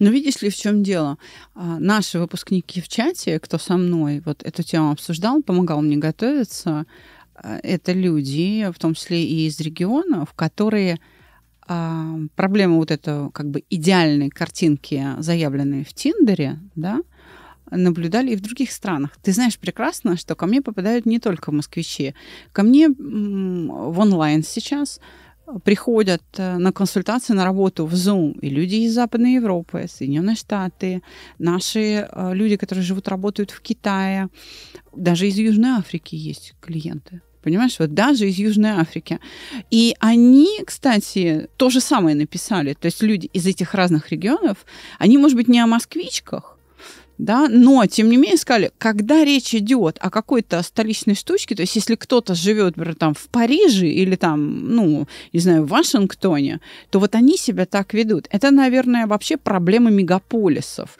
[0.00, 1.18] Но видишь ли, в чем дело?
[1.54, 6.86] А, наши выпускники в чате, кто со мной вот эту тему обсуждал, помогал мне готовиться,
[7.42, 10.98] это люди, в том числе и из регионов, которые
[11.66, 17.00] проблема вот этого как бы идеальной картинки, заявленной в Тиндере, да,
[17.70, 19.16] наблюдали и в других странах.
[19.22, 22.14] Ты знаешь прекрасно, что ко мне попадают не только москвичи.
[22.52, 25.00] Ко мне в онлайн сейчас
[25.64, 31.02] приходят э, на консультации на работу в Zoom и люди из Западной Европы, Соединенные Штаты,
[31.38, 34.28] наши э, люди, которые живут, работают в Китае,
[34.94, 37.20] даже из Южной Африки есть клиенты.
[37.42, 39.18] Понимаешь, вот даже из Южной Африки.
[39.70, 42.74] И они, кстати, то же самое написали.
[42.74, 44.58] То есть люди из этих разных регионов,
[44.98, 46.56] они, может быть, не о москвичках,
[47.18, 51.76] да, но, тем не менее, сказали, когда речь идет о какой-то столичной штучке, то есть
[51.76, 56.98] если кто-то живет, например, там в Париже или там, ну, не знаю, в Вашингтоне, то
[56.98, 58.26] вот они себя так ведут.
[58.30, 60.98] Это, наверное, вообще проблема мегаполисов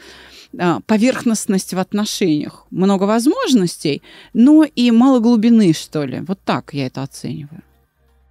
[0.87, 6.21] поверхностность в отношениях, много возможностей, но и мало глубины, что ли.
[6.21, 7.63] Вот так я это оцениваю.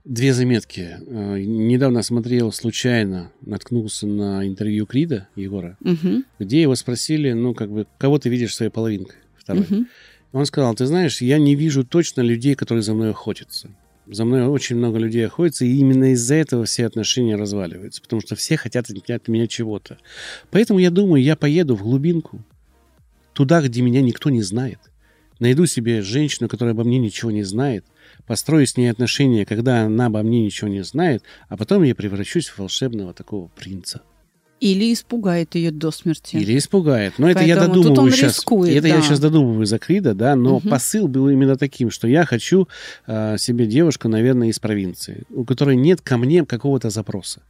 [0.04, 0.98] Две заметки.
[1.06, 6.24] Э, недавно смотрел случайно, наткнулся на интервью Крида Егора, Угу.
[6.40, 9.64] где его спросили, ну, как бы, кого ты видишь своей половинкой второй.
[9.64, 9.86] Угу.
[10.34, 13.70] Он сказал, ты знаешь, я не вижу точно людей, которые за мной охотятся.
[14.12, 18.36] За мной очень много людей охотится, и именно из-за этого все отношения разваливаются, потому что
[18.36, 19.98] все хотят от меня, от меня чего-то.
[20.50, 22.44] Поэтому я думаю, я поеду в глубинку,
[23.32, 24.80] туда, где меня никто не знает.
[25.40, 27.86] Найду себе женщину, которая обо мне ничего не знает,
[28.28, 32.50] построю с ней отношения, когда она обо мне ничего не знает, а потом я превращусь
[32.50, 34.02] в волшебного такого принца.
[34.62, 36.38] Или испугает ее до смерти.
[36.38, 37.16] Или испугает.
[37.18, 38.38] Но это я Поэтому тут додумываю он сейчас.
[38.38, 39.02] рискует, это я да.
[39.02, 40.70] сейчас додумываю за Крида, да, но Мгм.
[40.70, 42.68] посыл был именно таким, что я хочу
[43.08, 47.42] а, себе девушку, наверное, из провинции, у которой нет ко мне какого-то запроса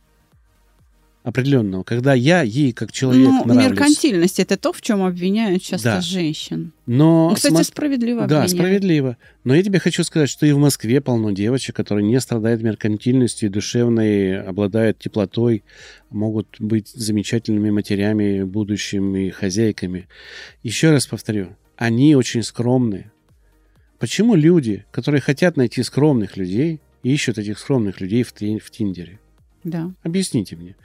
[1.23, 3.69] определенного, когда я ей как человек ну, нравлюсь.
[3.69, 6.01] меркантильность это то, в чем обвиняют часто Да.
[6.01, 6.71] женщин.
[6.88, 8.51] Но Ну, кстати, смо- справедливо Да, обвиняют.
[8.51, 9.17] справедливо.
[9.43, 13.49] Но я тебе хочу сказать, что и в Москве полно девочек, которые не страдают меркантильностью,
[13.49, 15.63] и душевной, обладают теплотой,
[16.10, 20.07] могут быть замечательными матерями, будущими хозяйками.
[20.63, 23.12] Еще раз повторю, они очень скромные.
[23.99, 29.19] Почему люди, которые хотят найти скромных людей, ищут этих скромных людей в, в Тиндере?
[29.63, 29.91] Да.
[30.01, 30.75] Объясните мне.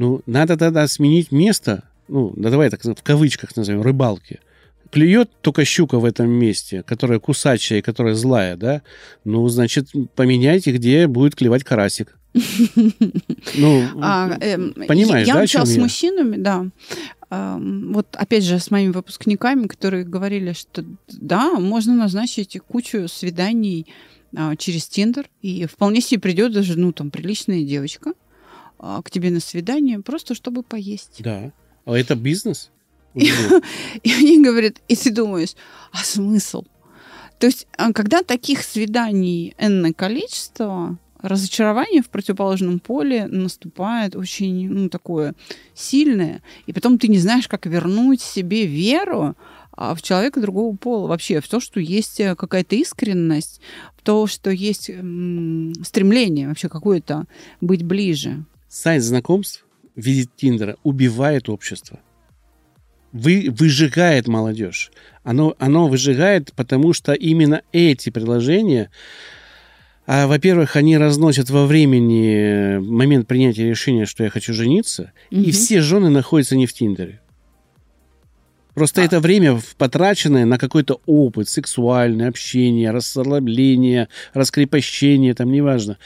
[0.00, 4.40] Ну, надо тогда сменить место, ну, да давай так в кавычках назовем, рыбалки.
[4.90, 8.80] Клюет только щука в этом месте, которая кусачая и которая злая, да?
[9.26, 12.16] Ну, значит, поменяйте, где будет клевать карасик.
[12.32, 15.82] Ну, А, эм, понимаешь, я да, о общалась с я?
[15.82, 16.66] мужчинами, да.
[17.28, 23.86] Вот опять же с моими выпускниками, которые говорили, что да, можно назначить кучу свиданий
[24.34, 28.14] а, через Тиндер, и вполне себе придет даже, ну, там, приличная девочка
[28.80, 31.16] к тебе на свидание, просто чтобы поесть.
[31.20, 31.52] да.
[31.84, 32.70] А это бизнес?
[33.14, 35.54] И они говорят, и ты думаешь,
[35.92, 36.64] а смысл?
[37.40, 44.88] То есть, а, когда таких свиданий энное количество, разочарование в противоположном поле наступает очень, ну,
[44.88, 45.34] такое
[45.74, 49.34] сильное, и потом ты не знаешь, как вернуть себе веру
[49.72, 53.60] а, в человека другого пола, вообще в то, что есть э, какая-то искренность,
[53.96, 57.24] в то, что есть м, стремление вообще какое-то
[57.60, 58.44] быть ближе.
[58.70, 61.98] Сайт знакомств в виде Тиндера убивает общество.
[63.10, 64.92] Вы, выжигает молодежь.
[65.24, 68.88] Оно, оно выжигает, потому что именно эти приложения,
[70.06, 75.40] а, во-первых, они разносят во времени э, момент принятия решения, что я хочу жениться, и
[75.40, 75.50] Мгм.
[75.50, 77.20] все жены находятся не в Тиндере.
[78.74, 85.98] Просто это время потраченное на какой-то опыт, сексуальное общение, расслабление, раскрепощение, там неважно.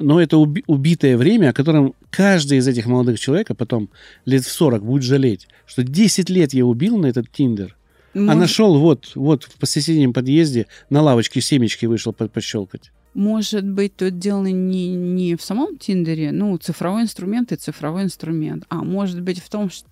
[0.00, 3.90] Но это уби- убитое время, о котором каждый из этих молодых человек, а потом
[4.24, 7.76] лет в 40 будет жалеть, что 10 лет я убил на этот Тиндер,
[8.14, 12.90] а Может- нашел вот, вот в соседнем подъезде на лавочке семечки вышел по- пощелкать.
[13.12, 18.64] Может быть, тут дело не, не в самом Тиндере, ну, цифровой инструмент и цифровой инструмент,
[18.68, 19.84] а может быть в том, ш-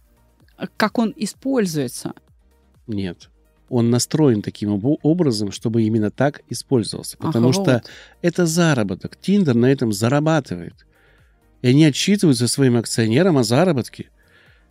[0.76, 2.12] как он используется.
[2.86, 3.28] Нет.
[3.68, 7.16] Он настроен таким об- образом, чтобы именно так использовался.
[7.16, 7.90] Потому что вот.
[8.22, 9.16] это заработок.
[9.20, 10.74] Тиндер на этом зарабатывает.
[11.62, 14.10] И они отчитываются своим акционерам о заработке.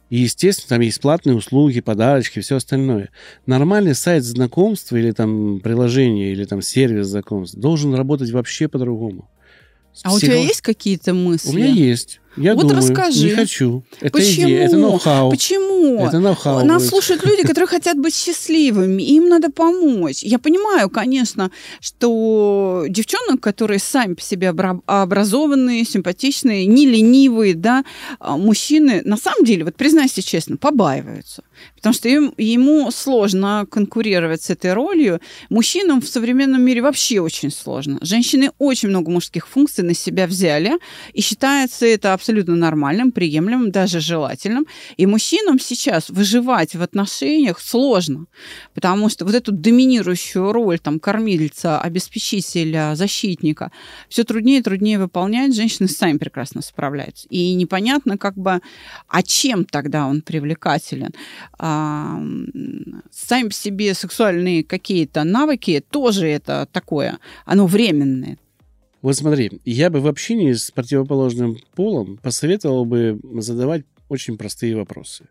[0.10, 3.10] И, естественно, там есть платные услуги, подарочки, все остальное.
[3.46, 9.30] Нормальный сайт знакомства или там приложение, или там сервис знакомств должен работать вообще по-другому.
[10.04, 11.50] А у тебя есть какие-то мысли?
[11.50, 12.22] У меня есть.
[12.38, 13.26] Я Вот думаю, расскажи.
[13.26, 13.84] не хочу.
[14.00, 14.46] Это Почему?
[14.48, 15.32] идея, это ноу-хау.
[15.32, 16.06] Почему?
[16.06, 16.64] Это ноу-хау.
[16.64, 16.90] Нас будет.
[16.90, 20.22] слушают люди, которые хотят быть счастливыми, им надо помочь.
[20.24, 21.50] Я понимаю, конечно,
[21.82, 27.84] что девчонок, которые сами по себе обра- образованные, симпатичные, не ленивые, да,
[28.20, 31.44] а, мужчины, на самом деле, вот признайся честно, побаиваются.
[31.76, 35.20] Потому что им, ему сложно конкурировать с этой ролью.
[35.50, 37.98] Мужчинам в современном мире вообще очень сложно.
[38.02, 40.74] Женщины очень много мужских функций на себя взяли,
[41.14, 44.66] и считается это абсолютно нормальным, приемлемым, даже желательным.
[44.98, 48.26] И мужчинам сейчас выживать в отношениях сложно,
[48.74, 53.72] потому что вот эту доминирующую роль там кормильца, обеспечителя, защитника
[54.10, 55.56] все труднее и труднее выполнять.
[55.56, 57.28] Женщины сами прекрасно справляются.
[57.30, 58.62] И непонятно как бы,
[59.08, 61.14] а чем тогда он привлекателен?
[61.58, 68.38] Сами по себе сексуальные какие-то навыки тоже это такое, оно временное.
[69.02, 75.28] Вот смотри, я бы в общении с противоположным полом посоветовал бы задавать очень простые вопросы.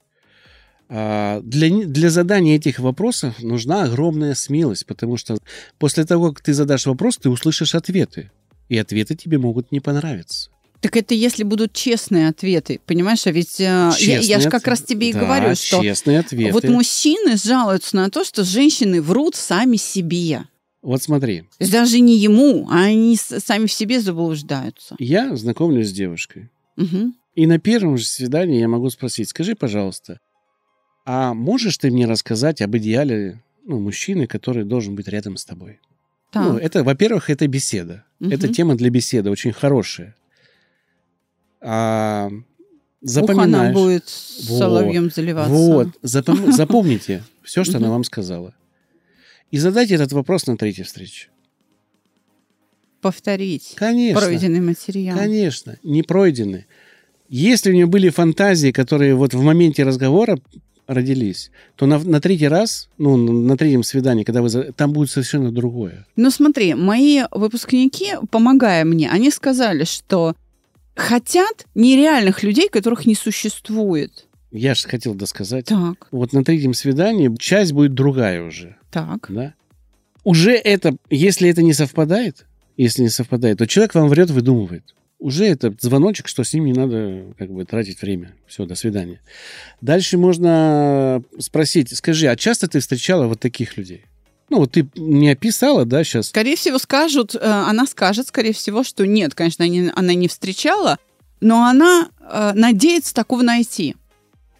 [0.89, 5.39] А, Для, для задания этих вопросов нужна огромная смелость, потому что
[5.79, 8.31] после того, как ты задашь вопрос, ты услышишь ответы.
[8.69, 10.51] И ответы тебе могут не понравиться.
[10.87, 13.27] Так это если будут честные ответы, понимаешь?
[13.27, 16.21] А ведь э, я, я Честные же как раз тебе и Да, говорю, что честные
[16.21, 16.53] ответы.
[16.53, 20.45] вот мужчины жалуются на то, что женщины врут сами себе.
[20.83, 24.95] Вот смотри, То есть даже не ему, а они сами в себе заблуждаются.
[25.01, 26.51] я знакомлюсь с девушкой.
[26.77, 27.17] Мгм.
[27.35, 30.21] И на первом же свидании я могу спросить, скажи, пожалуйста,
[31.05, 35.81] а можешь ты мне рассказать об идеале ну, мужчины, который должен быть рядом с тобой?
[36.31, 36.45] Так.
[36.45, 38.05] Ну, это, во-первых, это беседа.
[38.21, 38.31] Мгм.
[38.31, 40.15] Это тема для беседы, очень хорошая.
[41.61, 42.43] А, Ух, она
[43.03, 43.75] запоминаешь.
[43.75, 44.05] будет
[44.49, 45.53] Вот, соловьем заливаться.
[45.53, 48.55] Вот, запом- запомните все, что она вам сказала.
[49.51, 51.29] И задайте этот вопрос на третьей встрече.
[53.01, 54.21] Повторить Конечно.
[54.21, 55.17] пройденный материал.
[55.17, 56.67] Конечно, не пройдены.
[57.29, 60.39] Если у нее были фантазии, которые вот в моменте разговора
[60.87, 64.73] родились, то на, на третий раз, ну, на третьем свидании, когда вы...
[64.73, 66.07] Там будет совершенно другое.
[66.17, 70.35] Ну смотри, мои выпускники, помогая мне, они сказали, что
[70.97, 74.27] хотят нереальных людей, которых не существует.
[74.51, 75.67] Я же хотел досказать.
[75.67, 79.27] Так, Вот на третьем свидании часть будет другая уже, так.
[79.29, 79.55] да?
[80.25, 84.95] Уже это, если это не совпадает, если не совпадает, то человек вам врет, выдумывает.
[85.19, 88.35] Уже это звоночек, что с ним не надо как бы тратить время.
[88.47, 89.21] Все, до свидания.
[89.81, 94.05] Дальше можно спросить, скажи, а часто ты встречала вот таких людей?
[94.49, 96.29] Ну, вот ты не описала, да, сейчас?
[96.29, 100.99] Скорее всего, скажут, э, она скажет, скорее всего, что нет, конечно, они- она не встречала,
[101.41, 103.95] но она э, надеется такого найти.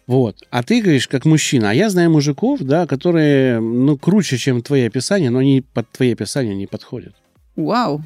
[0.07, 0.37] Вот.
[0.51, 1.71] А ты говоришь, как мужчина.
[1.71, 6.13] А я знаю мужиков, да, которые, ну, круче, чем твои описания, но они под твои
[6.13, 7.13] описания не подходят.
[7.57, 8.01] Вау.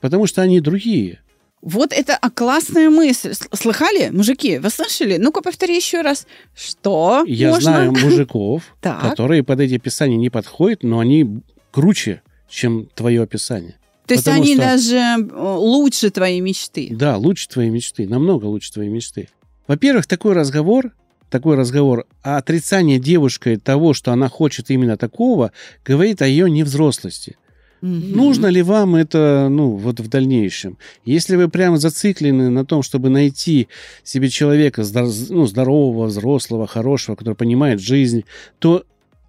[0.00, 1.20] Потому что они другие.
[1.64, 3.32] Вот это а, классная мысль.
[3.54, 4.58] Слыхали, мужики?
[4.58, 5.16] Вы слышали?
[5.16, 6.26] Ну-ка, повтори еще раз.
[6.54, 7.62] Что Я можно?
[7.72, 13.76] знаю мужиков, которые под эти описания не подходят, но они круче, чем твое описание.
[14.06, 16.88] То есть они что- даже э, лучше твоей мечты.
[16.90, 19.30] Да, лучше твоей мечты, намного лучше твоей мечты.
[19.66, 20.92] Во-первых, такой разговор,
[21.30, 27.38] такой разговор о отрицании девушкой того, что она хочет именно такого, говорит о ее невзрослости.
[27.84, 28.16] Мгм.
[28.16, 30.78] Нужно ли вам это, ну, вот в дальнейшем?
[31.04, 33.68] Если вы прямо зациклены на том, чтобы найти
[34.02, 34.82] себе человека
[35.28, 38.24] ну, здорового, взрослого, хорошего, который понимает жизнь,
[38.58, 38.84] то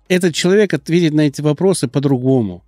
[0.07, 2.63] этот человек ответит на эти вопросы по-другому.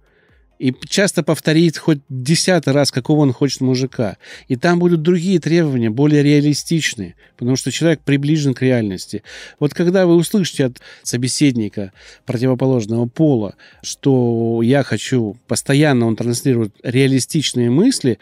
[0.60, 4.18] И часто повторит хоть десятый раз, какого он хочет мужика.
[4.48, 9.24] И там будут другие требования, более реалистичные, потому что человек приближен к реальности.
[9.60, 11.92] Вот когда вы услышите от собеседника
[12.26, 18.18] противоположного пола, что я хочу, постоянно он транслирует реалистичные мысли,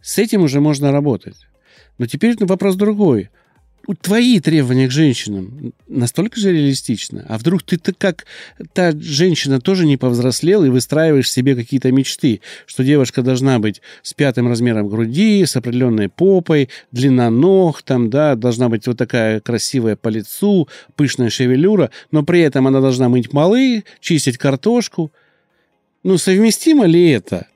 [0.00, 1.36] с этим уже можно работать.
[1.98, 3.30] Но теперь вопрос другой.
[4.02, 7.24] Твои требования к женщинам настолько же реалистичны?
[7.28, 8.26] А вдруг ты, ты как
[8.72, 14.14] та женщина тоже не повзрослела и выстраиваешь себе какие-то мечты, что девушка должна быть с
[14.14, 19.96] пятым размером груди, с определенной попой, длина ног, там, да, должна быть вот такая красивая
[19.96, 25.10] по лицу, пышная шевелюра, но при этом она должна мыть полы, чистить картошку.
[26.02, 27.46] Ну, совместимо ли это?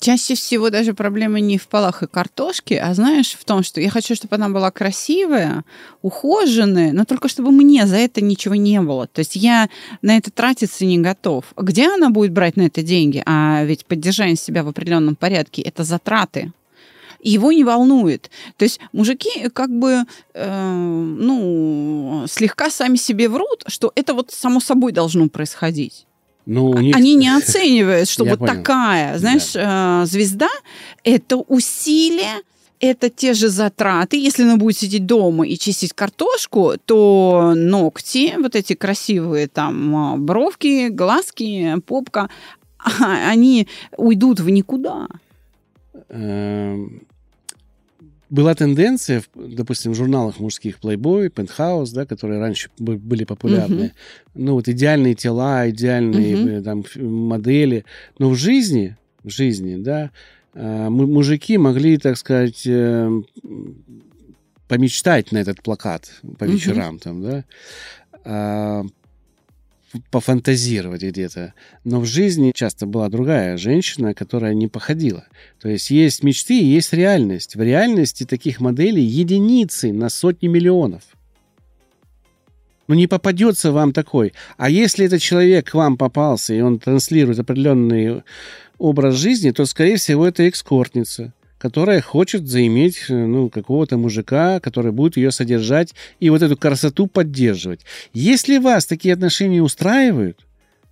[0.00, 3.90] Чаще всего даже проблема не в полах и картошке, а знаешь, в том, что я
[3.90, 5.62] хочу, чтобы она была красивая,
[6.00, 9.06] ухоженная, но только чтобы мне за это ничего не было.
[9.08, 9.68] То есть я
[10.00, 11.44] на это тратиться не готов.
[11.54, 13.22] Где она будет брать на это деньги?
[13.26, 16.54] А ведь поддержание себя в определенном порядке– это затраты.
[17.22, 18.30] Его не волнует.
[18.56, 24.60] То есть мужики как бы, э, ну, слегка сами себе врут, что это вот само
[24.60, 26.06] собой должно происходить.
[26.50, 26.96] Ну, у них...
[26.96, 28.54] Они не оценивают, что Я вот понял.
[28.54, 30.48] такая, знаешь, э, звезда
[31.04, 32.42] это усилие,
[32.80, 34.16] это те же затраты.
[34.16, 40.16] Если она будет сидеть дома и чистить картошку, то ногти, вот эти красивые там а,
[40.16, 42.28] бровки, глазки, попка,
[42.78, 45.06] а, они уйдут в никуда.
[48.30, 53.92] Была тенденция, допустим, в журналах мужских Playboy, Penthouse, да, которые раньше были популярны.
[54.34, 57.84] Ну, вот идеальные тела, идеальные э, там, модели.
[58.20, 60.10] Но в жизни, в жизни, да,
[60.54, 63.10] э, му- мужики могли, так сказать, э,
[64.68, 67.44] помечтать на этот плакат по вечерам, там, да,
[68.24, 68.84] а,
[70.10, 71.54] пофантазировать где-то.
[71.84, 75.24] Но в жизни часто была другая женщина, которая не походила.
[75.60, 77.56] То есть есть мечты и есть реальность.
[77.56, 81.02] В реальности таких моделей единицы на сотни миллионов.
[82.86, 84.32] Ну, не попадется вам такой.
[84.56, 88.22] А если этот человек к вам попался, и он транслирует определенный
[88.78, 94.92] образ жизни, то, скорее всего, это экскортница, которая хочет заиметь э, ну, какого-то мужика, который
[94.92, 97.80] будет ее содержать и вот эту красоту поддерживать.
[98.14, 100.46] Если вас такие отношения устраивают,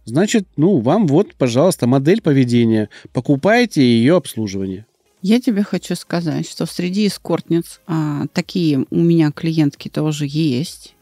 [0.04, 2.90] значит, ну, вам вот, пожалуйста, модель поведения.
[3.14, 4.84] Покупайте ее обслуживание.
[5.22, 10.94] Я тебе хочу сказать, что среди эскортниц а, такие у меня клиентки тоже есть.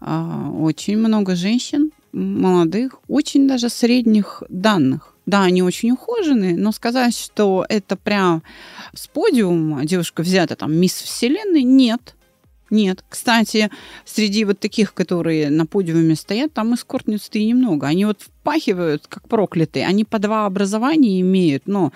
[0.00, 5.14] А, очень много женщин, молодых, очень даже средних данных.
[5.28, 8.42] Да, они очень ухоженные, но сказать, что это прям
[8.94, 12.14] с подиума девушка взята там мисс Вселенной, нет.
[12.70, 13.04] Нет.
[13.06, 13.70] Кстати,
[14.06, 17.86] среди вот таких, которые на подиуме стоят, там эскортниц-то и немного.
[17.86, 19.86] Они вот впахивают, как проклятые.
[19.86, 21.92] Они по два образования имеют, но...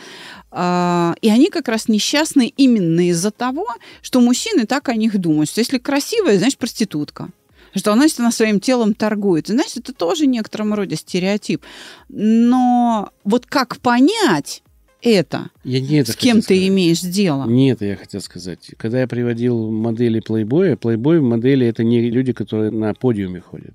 [0.50, 3.66] Э, и они как раз несчастны именно из-за того,
[4.02, 7.30] что мужчины так о них думают, что если красивая, значит, проститутка
[7.74, 9.48] что значит, она своим телом торгует.
[9.48, 11.62] Значит, это тоже в некотором роде стереотип.
[12.08, 14.62] Но вот как понять,
[15.02, 15.50] это?
[15.64, 16.68] Я не это С кем ты сказать.
[16.68, 17.46] имеешь дело?
[17.46, 18.70] Не это я хотел сказать.
[18.76, 23.74] Когда я приводил модели плейбоя, плейбой модели это не люди, которые на подиуме ходят.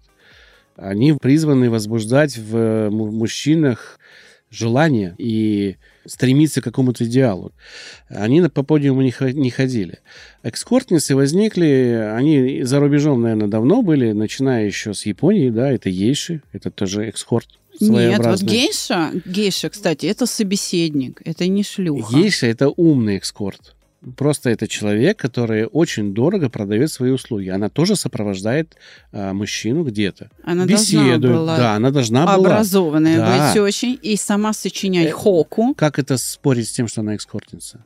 [0.78, 4.00] Они призваны возбуждать в мужчинах
[4.50, 5.76] желание и
[6.08, 7.52] стремиться к какому-то идеалу.
[8.10, 10.00] Они по подиуму не ходили.
[10.44, 16.42] Экскортницы возникли, они за рубежом, наверное, давно были, начиная еще с Японии, да, это ейши,
[16.54, 17.48] это тоже экскорт
[17.80, 22.16] нет, вот гейша, гейша, кстати, это собеседник, это не шлюха.
[22.16, 23.76] Гейша— это умный экскорт.
[24.16, 27.50] Просто это человек, который очень дорого продает свои услуги.
[27.50, 28.76] Она тоже сопровождает
[29.12, 30.30] а, мужчину где-то.
[30.44, 31.20] Она Беседует.
[31.22, 32.36] должна была да, она должна была.
[32.36, 33.54] Образованная да.
[33.54, 35.74] быть очень и сама сочинять э, хоку.
[35.76, 37.84] Как это спорить с тем, что она экскортница?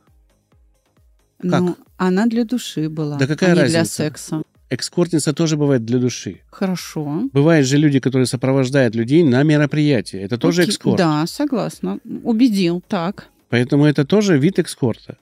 [1.38, 1.60] Как?
[1.60, 3.72] Ну, она для души была, да какая а разница?
[3.72, 4.42] для секса.
[4.68, 6.40] Экскортница тоже бывает для души.
[6.50, 7.24] Хорошо.
[7.32, 10.22] Бывают же люди, которые сопровождают людей на мероприятия.
[10.22, 10.70] Это тоже Окей.
[10.70, 10.98] экскорт.
[10.98, 11.98] Да, согласна.
[12.22, 13.28] Убедил, так.
[13.50, 15.18] Поэтому это тоже вид экскорта.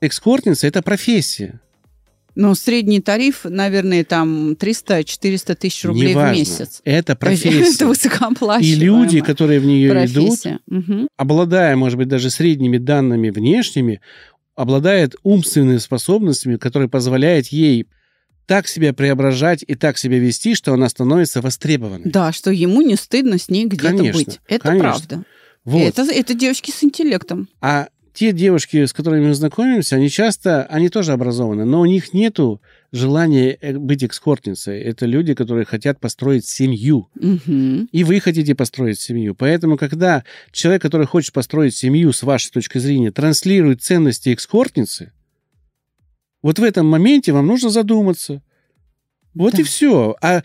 [0.00, 1.60] Экскортница– это профессия.
[2.34, 6.34] Ну, средний тариф, наверное, там 300-400 тысяч рублей Неважно.
[6.34, 6.80] в месяц.
[6.84, 7.74] Это профессия.
[7.74, 10.60] Это высокооплачиваемая И люди, которые в нее профессия.
[10.68, 11.08] идут, Угу.
[11.16, 14.00] обладая, может быть, даже средними данными внешними,
[14.54, 17.86] обладает умственными способностями, которые позволяют ей
[18.46, 22.10] так себя преображать и так себя вести, что она становится востребованной.
[22.10, 24.40] Да, что ему не стыдно с ней где-то Конечно, быть.
[24.46, 24.80] Это конечно.
[24.92, 25.22] правда.
[25.64, 25.82] Вот.
[25.82, 27.48] Это, это девочки с интеллектом.
[27.60, 27.88] А
[28.18, 32.60] те девушки, с которыми мы знакомимся, они часто, они тоже образованы, но у них нету
[32.90, 34.80] желания э, быть экскортницей.
[34.80, 37.08] Это люди, которые хотят построить семью.
[37.14, 37.86] Угу.
[37.92, 39.36] И вы хотите построить семью.
[39.36, 45.12] Поэтому, когда человек, который хочет построить семью, с вашей точки зрения, транслирует ценности экскортницы,
[46.42, 48.42] вот в этом моменте вам нужно задуматься.
[49.34, 49.60] Вот Да.
[49.60, 50.16] и все.
[50.22, 50.42] А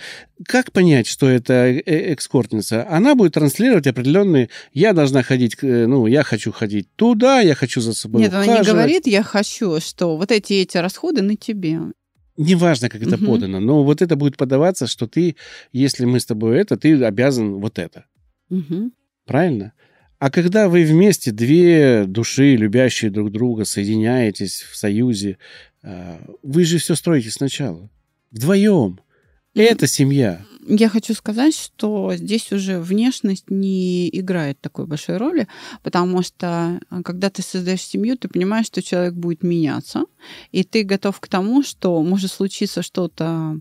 [0.47, 1.81] как понять, что это э-
[2.13, 2.87] экскортница?
[2.89, 4.49] Она будет транслировать определенные...
[4.73, 8.45] Я должна ходить, э, ну, я хочу ходить туда, я хочу за собой Нет, она
[8.45, 8.73] не ухаживать.
[8.75, 11.79] говорит, я хочу, что вот эти эти расходы на тебе.
[12.37, 13.25] Неважно, как это Мгм.
[13.25, 15.35] подано, но вот это будет подаваться, что ты,
[15.71, 18.05] если мы с тобой это, ты обязан вот это.
[18.49, 18.91] Мгм.
[19.25, 19.73] Правильно?
[20.19, 25.37] А когда вы вместе, две души, любящие друг друга, соединяетесь в союзе,
[25.83, 27.89] а, вы же все строите сначала.
[28.33, 28.99] Вдвоем.
[29.53, 30.43] Это семья.
[30.67, 35.47] Я хочу сказать, что здесь уже внешность не играет такой большой роли,
[35.83, 40.05] потому что а, когда ты создаешь семью, ты понимаешь, что человек будет меняться,
[40.51, 43.59] и ты готов к тому, что может случиться что-то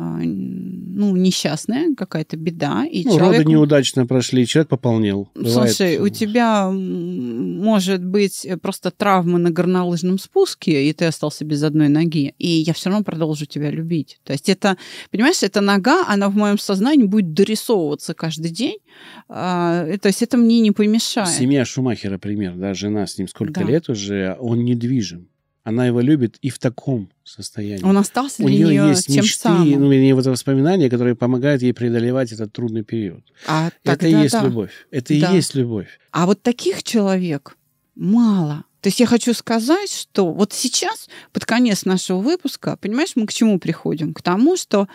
[0.00, 3.38] ну, несчастное, какая-то беда, и Ну, человек...
[3.40, 5.28] роды неудачно прошли, человек пополнел.
[5.34, 5.52] Бывает.
[5.52, 11.62] Слушай, у тебя может быть э, просто травма на горнолыжном спуске, и ты остался без
[11.62, 14.20] одной ноги, и я все равно продолжу тебя любить.
[14.24, 14.76] То есть это,
[15.10, 18.78] понимаешь, эта нога, она в моем сознании будет дорисовываться каждый день.
[19.28, 21.28] А, э, то есть это мне не помешает.
[21.28, 23.66] Семья Шумахера, пример, да, жена с ним сколько Да.
[23.66, 25.28] лет уже, он недвижим.
[25.62, 27.84] Она его любит и в таком состоянии.
[27.84, 29.80] Он остался У для нее нее есть тем мечты, самым.
[29.80, 33.22] ну, вернее, вот воспоминания, которые помогают ей преодолевать этот трудный период.
[33.46, 34.44] а это и есть да.
[34.44, 34.70] любовь.
[34.90, 35.30] Это Да.
[35.32, 35.88] и есть любовь.
[36.12, 37.56] А вот таких человек
[37.94, 38.64] мало.
[38.80, 43.32] То есть я хочу сказать, что вот сейчас, под конец нашего выпуска, понимаешь, мы к
[43.32, 44.14] чему приходим?
[44.14, 44.88] К тому, что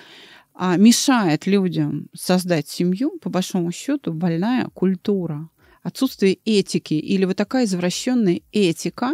[0.55, 5.49] а, мешает людям создать семью, по большому счету, больная культура.
[5.83, 9.13] Отсутствие этики или вот такая извращенная этика,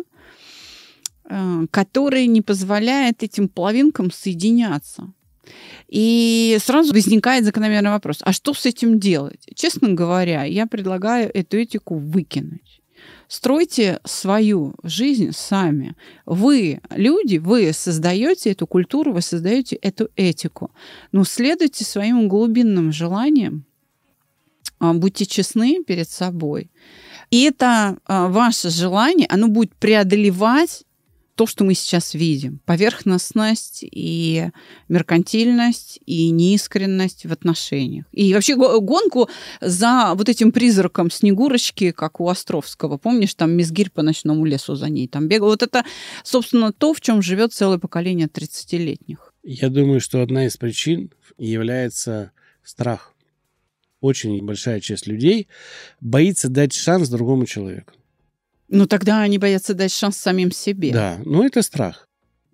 [1.30, 5.14] э, которая не позволяет этим половинкам соединяться.
[5.88, 9.44] И сразу возникает закономерный вопрос, а что с этим делать?
[9.56, 12.82] Честно говоря, я предлагаю эту этику выкинуть.
[13.28, 15.96] Стройте свою жизнь сами.
[16.26, 20.72] Вы, люди, вы создаете эту культуру, вы создаете эту этику.
[21.12, 23.66] Но следуйте своим глубинным желаниям,
[24.80, 26.72] а, будьте честны перед собой.
[27.30, 30.84] И это а, ваше желание, оно будет преодолевать
[31.42, 32.60] то, что мы сейчас видим.
[32.66, 34.52] Поверхностность и
[34.90, 38.06] меркантильность и неискренность в отношениях.
[38.12, 39.28] И вообще гонку
[39.60, 42.98] за вот этим призраком Снегурочки, как у Островского.
[42.98, 45.48] Помнишь, там Мизгирь по ночному лесу за ней там бегал.
[45.48, 45.84] Вот это,
[46.24, 49.34] собственно, то, в чем живет целое поколение 30-летних.
[49.42, 52.34] Я думаю, что одна из причин является
[52.64, 53.16] страх.
[54.00, 55.48] Очень большая часть людей
[56.02, 57.94] боится дать шанс другому человеку.
[58.72, 60.92] Ну, тогда они боятся дать шанс самим себе.
[60.92, 62.08] Да, ну это страх.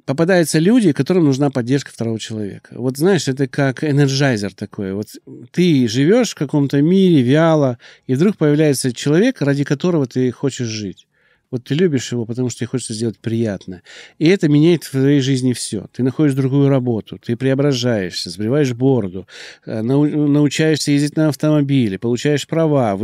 [0.03, 2.73] Попадаются люди, которым нужна поддержка второго человека.
[2.75, 4.93] Вот знаешь, это как энерджайзер такой.
[4.93, 5.09] Вот
[5.51, 11.07] ты живешь в каком-то мире вяло, и вдруг появляется человек, ради которого ты хочешь жить.
[11.49, 13.81] Вот ты любишь его, потому что тебе хочется сделать приятно.
[14.19, 15.85] И это меняет в твоей жизни все.
[15.93, 19.27] Ты находишь другую работу, ты преображаешься, сбриваешь бороду,
[19.65, 22.97] э, научаешься ездить на автомобиле, получаешь права.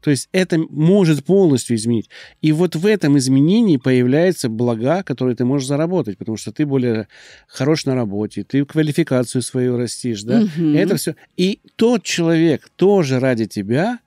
[0.00, 2.08] То есть это может полностью изменить.
[2.40, 7.08] И вот в этом изменении появляются блага, которые ты можешь заработать, потому что ты более
[7.46, 10.42] хорош на работе, ты квалификацию свою растишь, да?
[10.42, 10.68] Угу.
[10.76, 11.14] Это все.
[11.36, 13.98] И тот человек тоже ради тебя,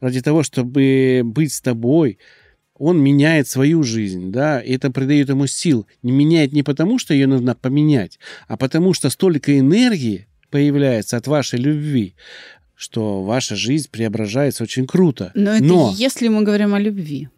[0.00, 2.18] ради того, чтобы быть с тобой,
[2.78, 5.86] он меняет свою жизнь, да, и это придает ему сил.
[6.02, 8.18] Не меняет не потому, что ее нужно поменять,
[8.48, 12.14] а потому что столько энергии появляется от вашей любви,
[12.74, 15.30] что ваша жизнь преображается очень круто.
[15.34, 17.28] Но это Но, если мы говорим о любви.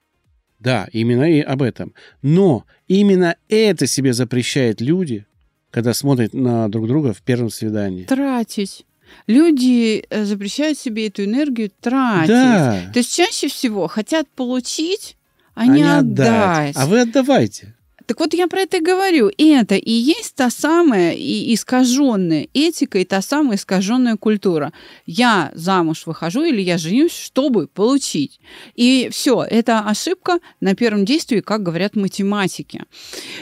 [0.58, 1.92] Да, именно и об этом.
[2.22, 5.26] Но именно это себе запрещают люди,
[5.70, 8.04] когда смотрят на друг друга в первом свидании.
[8.04, 8.86] Тратить.
[9.26, 12.28] Люди э, запрещают себе эту энергию тратить.
[12.28, 12.90] Да.
[12.92, 15.15] То есть чаще всего хотят получить
[15.56, 16.76] а, а не отдать.
[16.76, 17.74] А вы отдавайте.
[18.06, 19.28] Так вот я про это и говорю.
[19.28, 24.72] И это и есть та самая и искаженная этика, и та самая искаженная культура.
[25.06, 28.40] Я замуж выхожу или я женюсь, чтобы получить.
[28.74, 32.84] И все, это ошибка на первом действии, как говорят математики.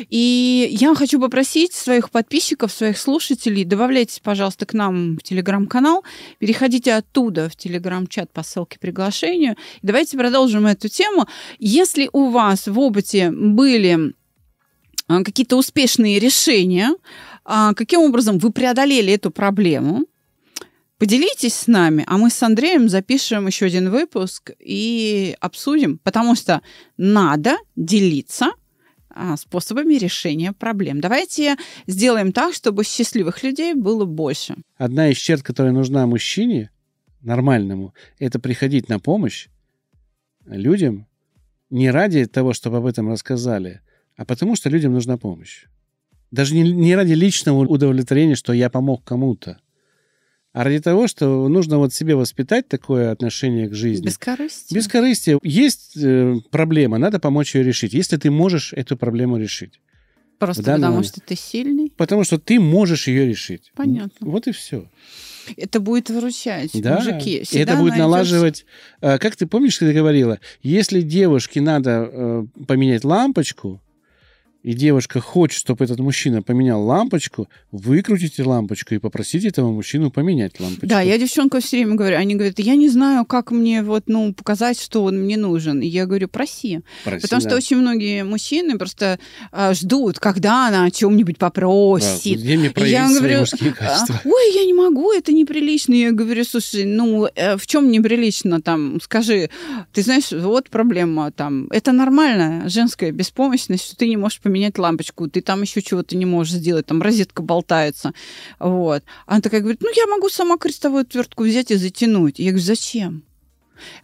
[0.09, 6.05] И я хочу попросить своих подписчиков, своих слушателей, добавляйтесь, пожалуйста, к нам в телеграм-канал,
[6.39, 9.57] переходите оттуда в телеграм-чат по ссылке приглашению.
[9.83, 11.27] Давайте продолжим эту тему.
[11.59, 14.15] Если у вас в опыте были
[15.07, 16.95] какие-то успешные решения,
[17.45, 20.07] а, каким образом вы преодолели эту проблему,
[20.97, 26.63] Поделитесь с нами, а мы с Андреем запишем еще один выпуск и обсудим, потому что
[26.97, 28.53] надо делиться
[29.11, 31.01] а, способами решения проблем.
[31.01, 31.57] Давайте
[31.89, 34.55] сделаем так, чтобы счастливых людей было больше.
[34.77, 36.71] Одна из черт, которая нужна мужчине,
[37.21, 39.49] нормальному, это приходить на помощь
[40.47, 41.07] людям
[41.71, 43.81] не ради того, чтобы об этом рассказали,
[44.17, 45.67] а потому что людям нужна помощь.
[46.31, 49.59] Даже не, не ради личного удовлетворения, что я помог кому-то,
[50.53, 54.07] а ради того, что нужно вот себе воспитать такое отношение к жизни.
[54.07, 54.79] Бескорыстие.
[54.79, 55.39] Бескорыстие.
[55.43, 59.81] Есть э, проблема, надо помочь ее решить, если ты можешь эту проблему решить.
[60.39, 61.07] Просто потому, момент.
[61.07, 61.93] что ты сильный?
[61.97, 63.73] Потому что ты можешь ее решить.
[63.75, 64.27] Понятно.
[64.29, 64.89] Вот и все.
[65.57, 66.97] Это будет выручать, да.
[66.97, 67.43] мужики.
[67.43, 68.05] Всегда это будет найдешь...
[68.05, 68.67] налаживать...
[69.01, 73.81] Э, как ты помнишь, ты говорила, если девушке надо э, поменять лампочку,
[74.65, 80.59] и девушка хочет, чтобы этот мужчина поменял лампочку, выкрутите лампочку и попросите этого мужчину поменять
[80.59, 80.87] лампочку.
[80.87, 84.33] Да, я девчонка все время говорю, они говорят, я не знаю, как мне вот, ну,
[84.33, 85.83] показать, что он мне нужен.
[85.83, 86.81] И я говорю, проси.
[87.05, 87.49] проси Потому да.
[87.51, 89.19] что очень многие мужчины просто
[89.53, 92.39] а, ждут, когда она о чем-нибудь попросит.
[92.39, 94.21] Да, где мне проявить я говорю, «А, качества?
[94.25, 95.93] Ой, я не могу, это неприлично.
[95.93, 98.99] Я говорю, слушай, ну, э, в чем неприлично там?
[99.03, 99.51] Скажи,
[99.93, 101.67] ты знаешь, вот проблема там.
[101.71, 106.17] Это нормальная женская беспомощность, что ты не можешь поменять поменять лампочку, ты там еще чего-то
[106.17, 108.13] не можешь сделать, там розетка болтается.
[108.61, 109.03] Вот.
[109.27, 112.39] Она такая говорит, ну, я могу сама крестовую отвертку взять и затянуть.
[112.39, 113.25] Я говорю, зачем?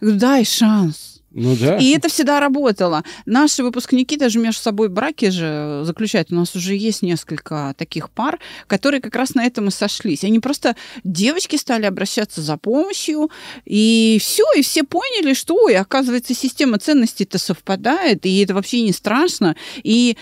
[0.01, 1.20] Я говорю, дай шанс.
[1.33, 1.77] Ну да.
[1.77, 3.03] И это всегда работало.
[3.25, 6.31] Наши выпускники даже между собой браки же заключают.
[6.31, 10.23] У нас уже есть несколько таких пар, которые как раз на этом и сошлись.
[10.23, 13.31] Они просто девочки стали обращаться за помощью,
[13.65, 18.91] и все, и все поняли, что, ой, оказывается, система ценностей-то совпадает, и это вообще не
[18.91, 19.55] страшно.
[19.83, 20.17] И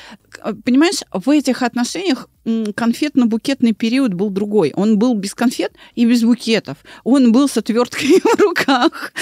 [0.63, 2.29] понимаешь, в этих отношениях
[2.75, 4.73] конфетно-букетный период был другой.
[4.75, 6.77] Он был без конфет и без букетов.
[7.03, 9.13] Он был с отверткой в руках.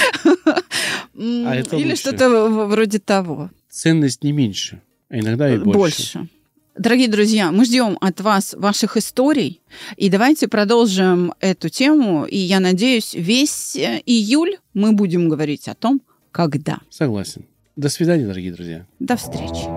[1.16, 2.30] А Или что-то
[2.68, 3.50] вроде того.
[3.70, 5.78] Ценность не меньше, а иногда и больше.
[5.78, 6.28] Больше.
[6.78, 9.62] Дорогие друзья, мы ждем от вас ваших историй.
[9.96, 12.26] И давайте продолжим эту тему.
[12.26, 16.02] И я надеюсь, весь э, июль мы будем говорить о том,
[16.32, 16.80] когда.
[16.92, 17.46] Согласен.
[17.76, 18.86] До свидания, дорогие друзья.
[19.00, 19.77] До встречи.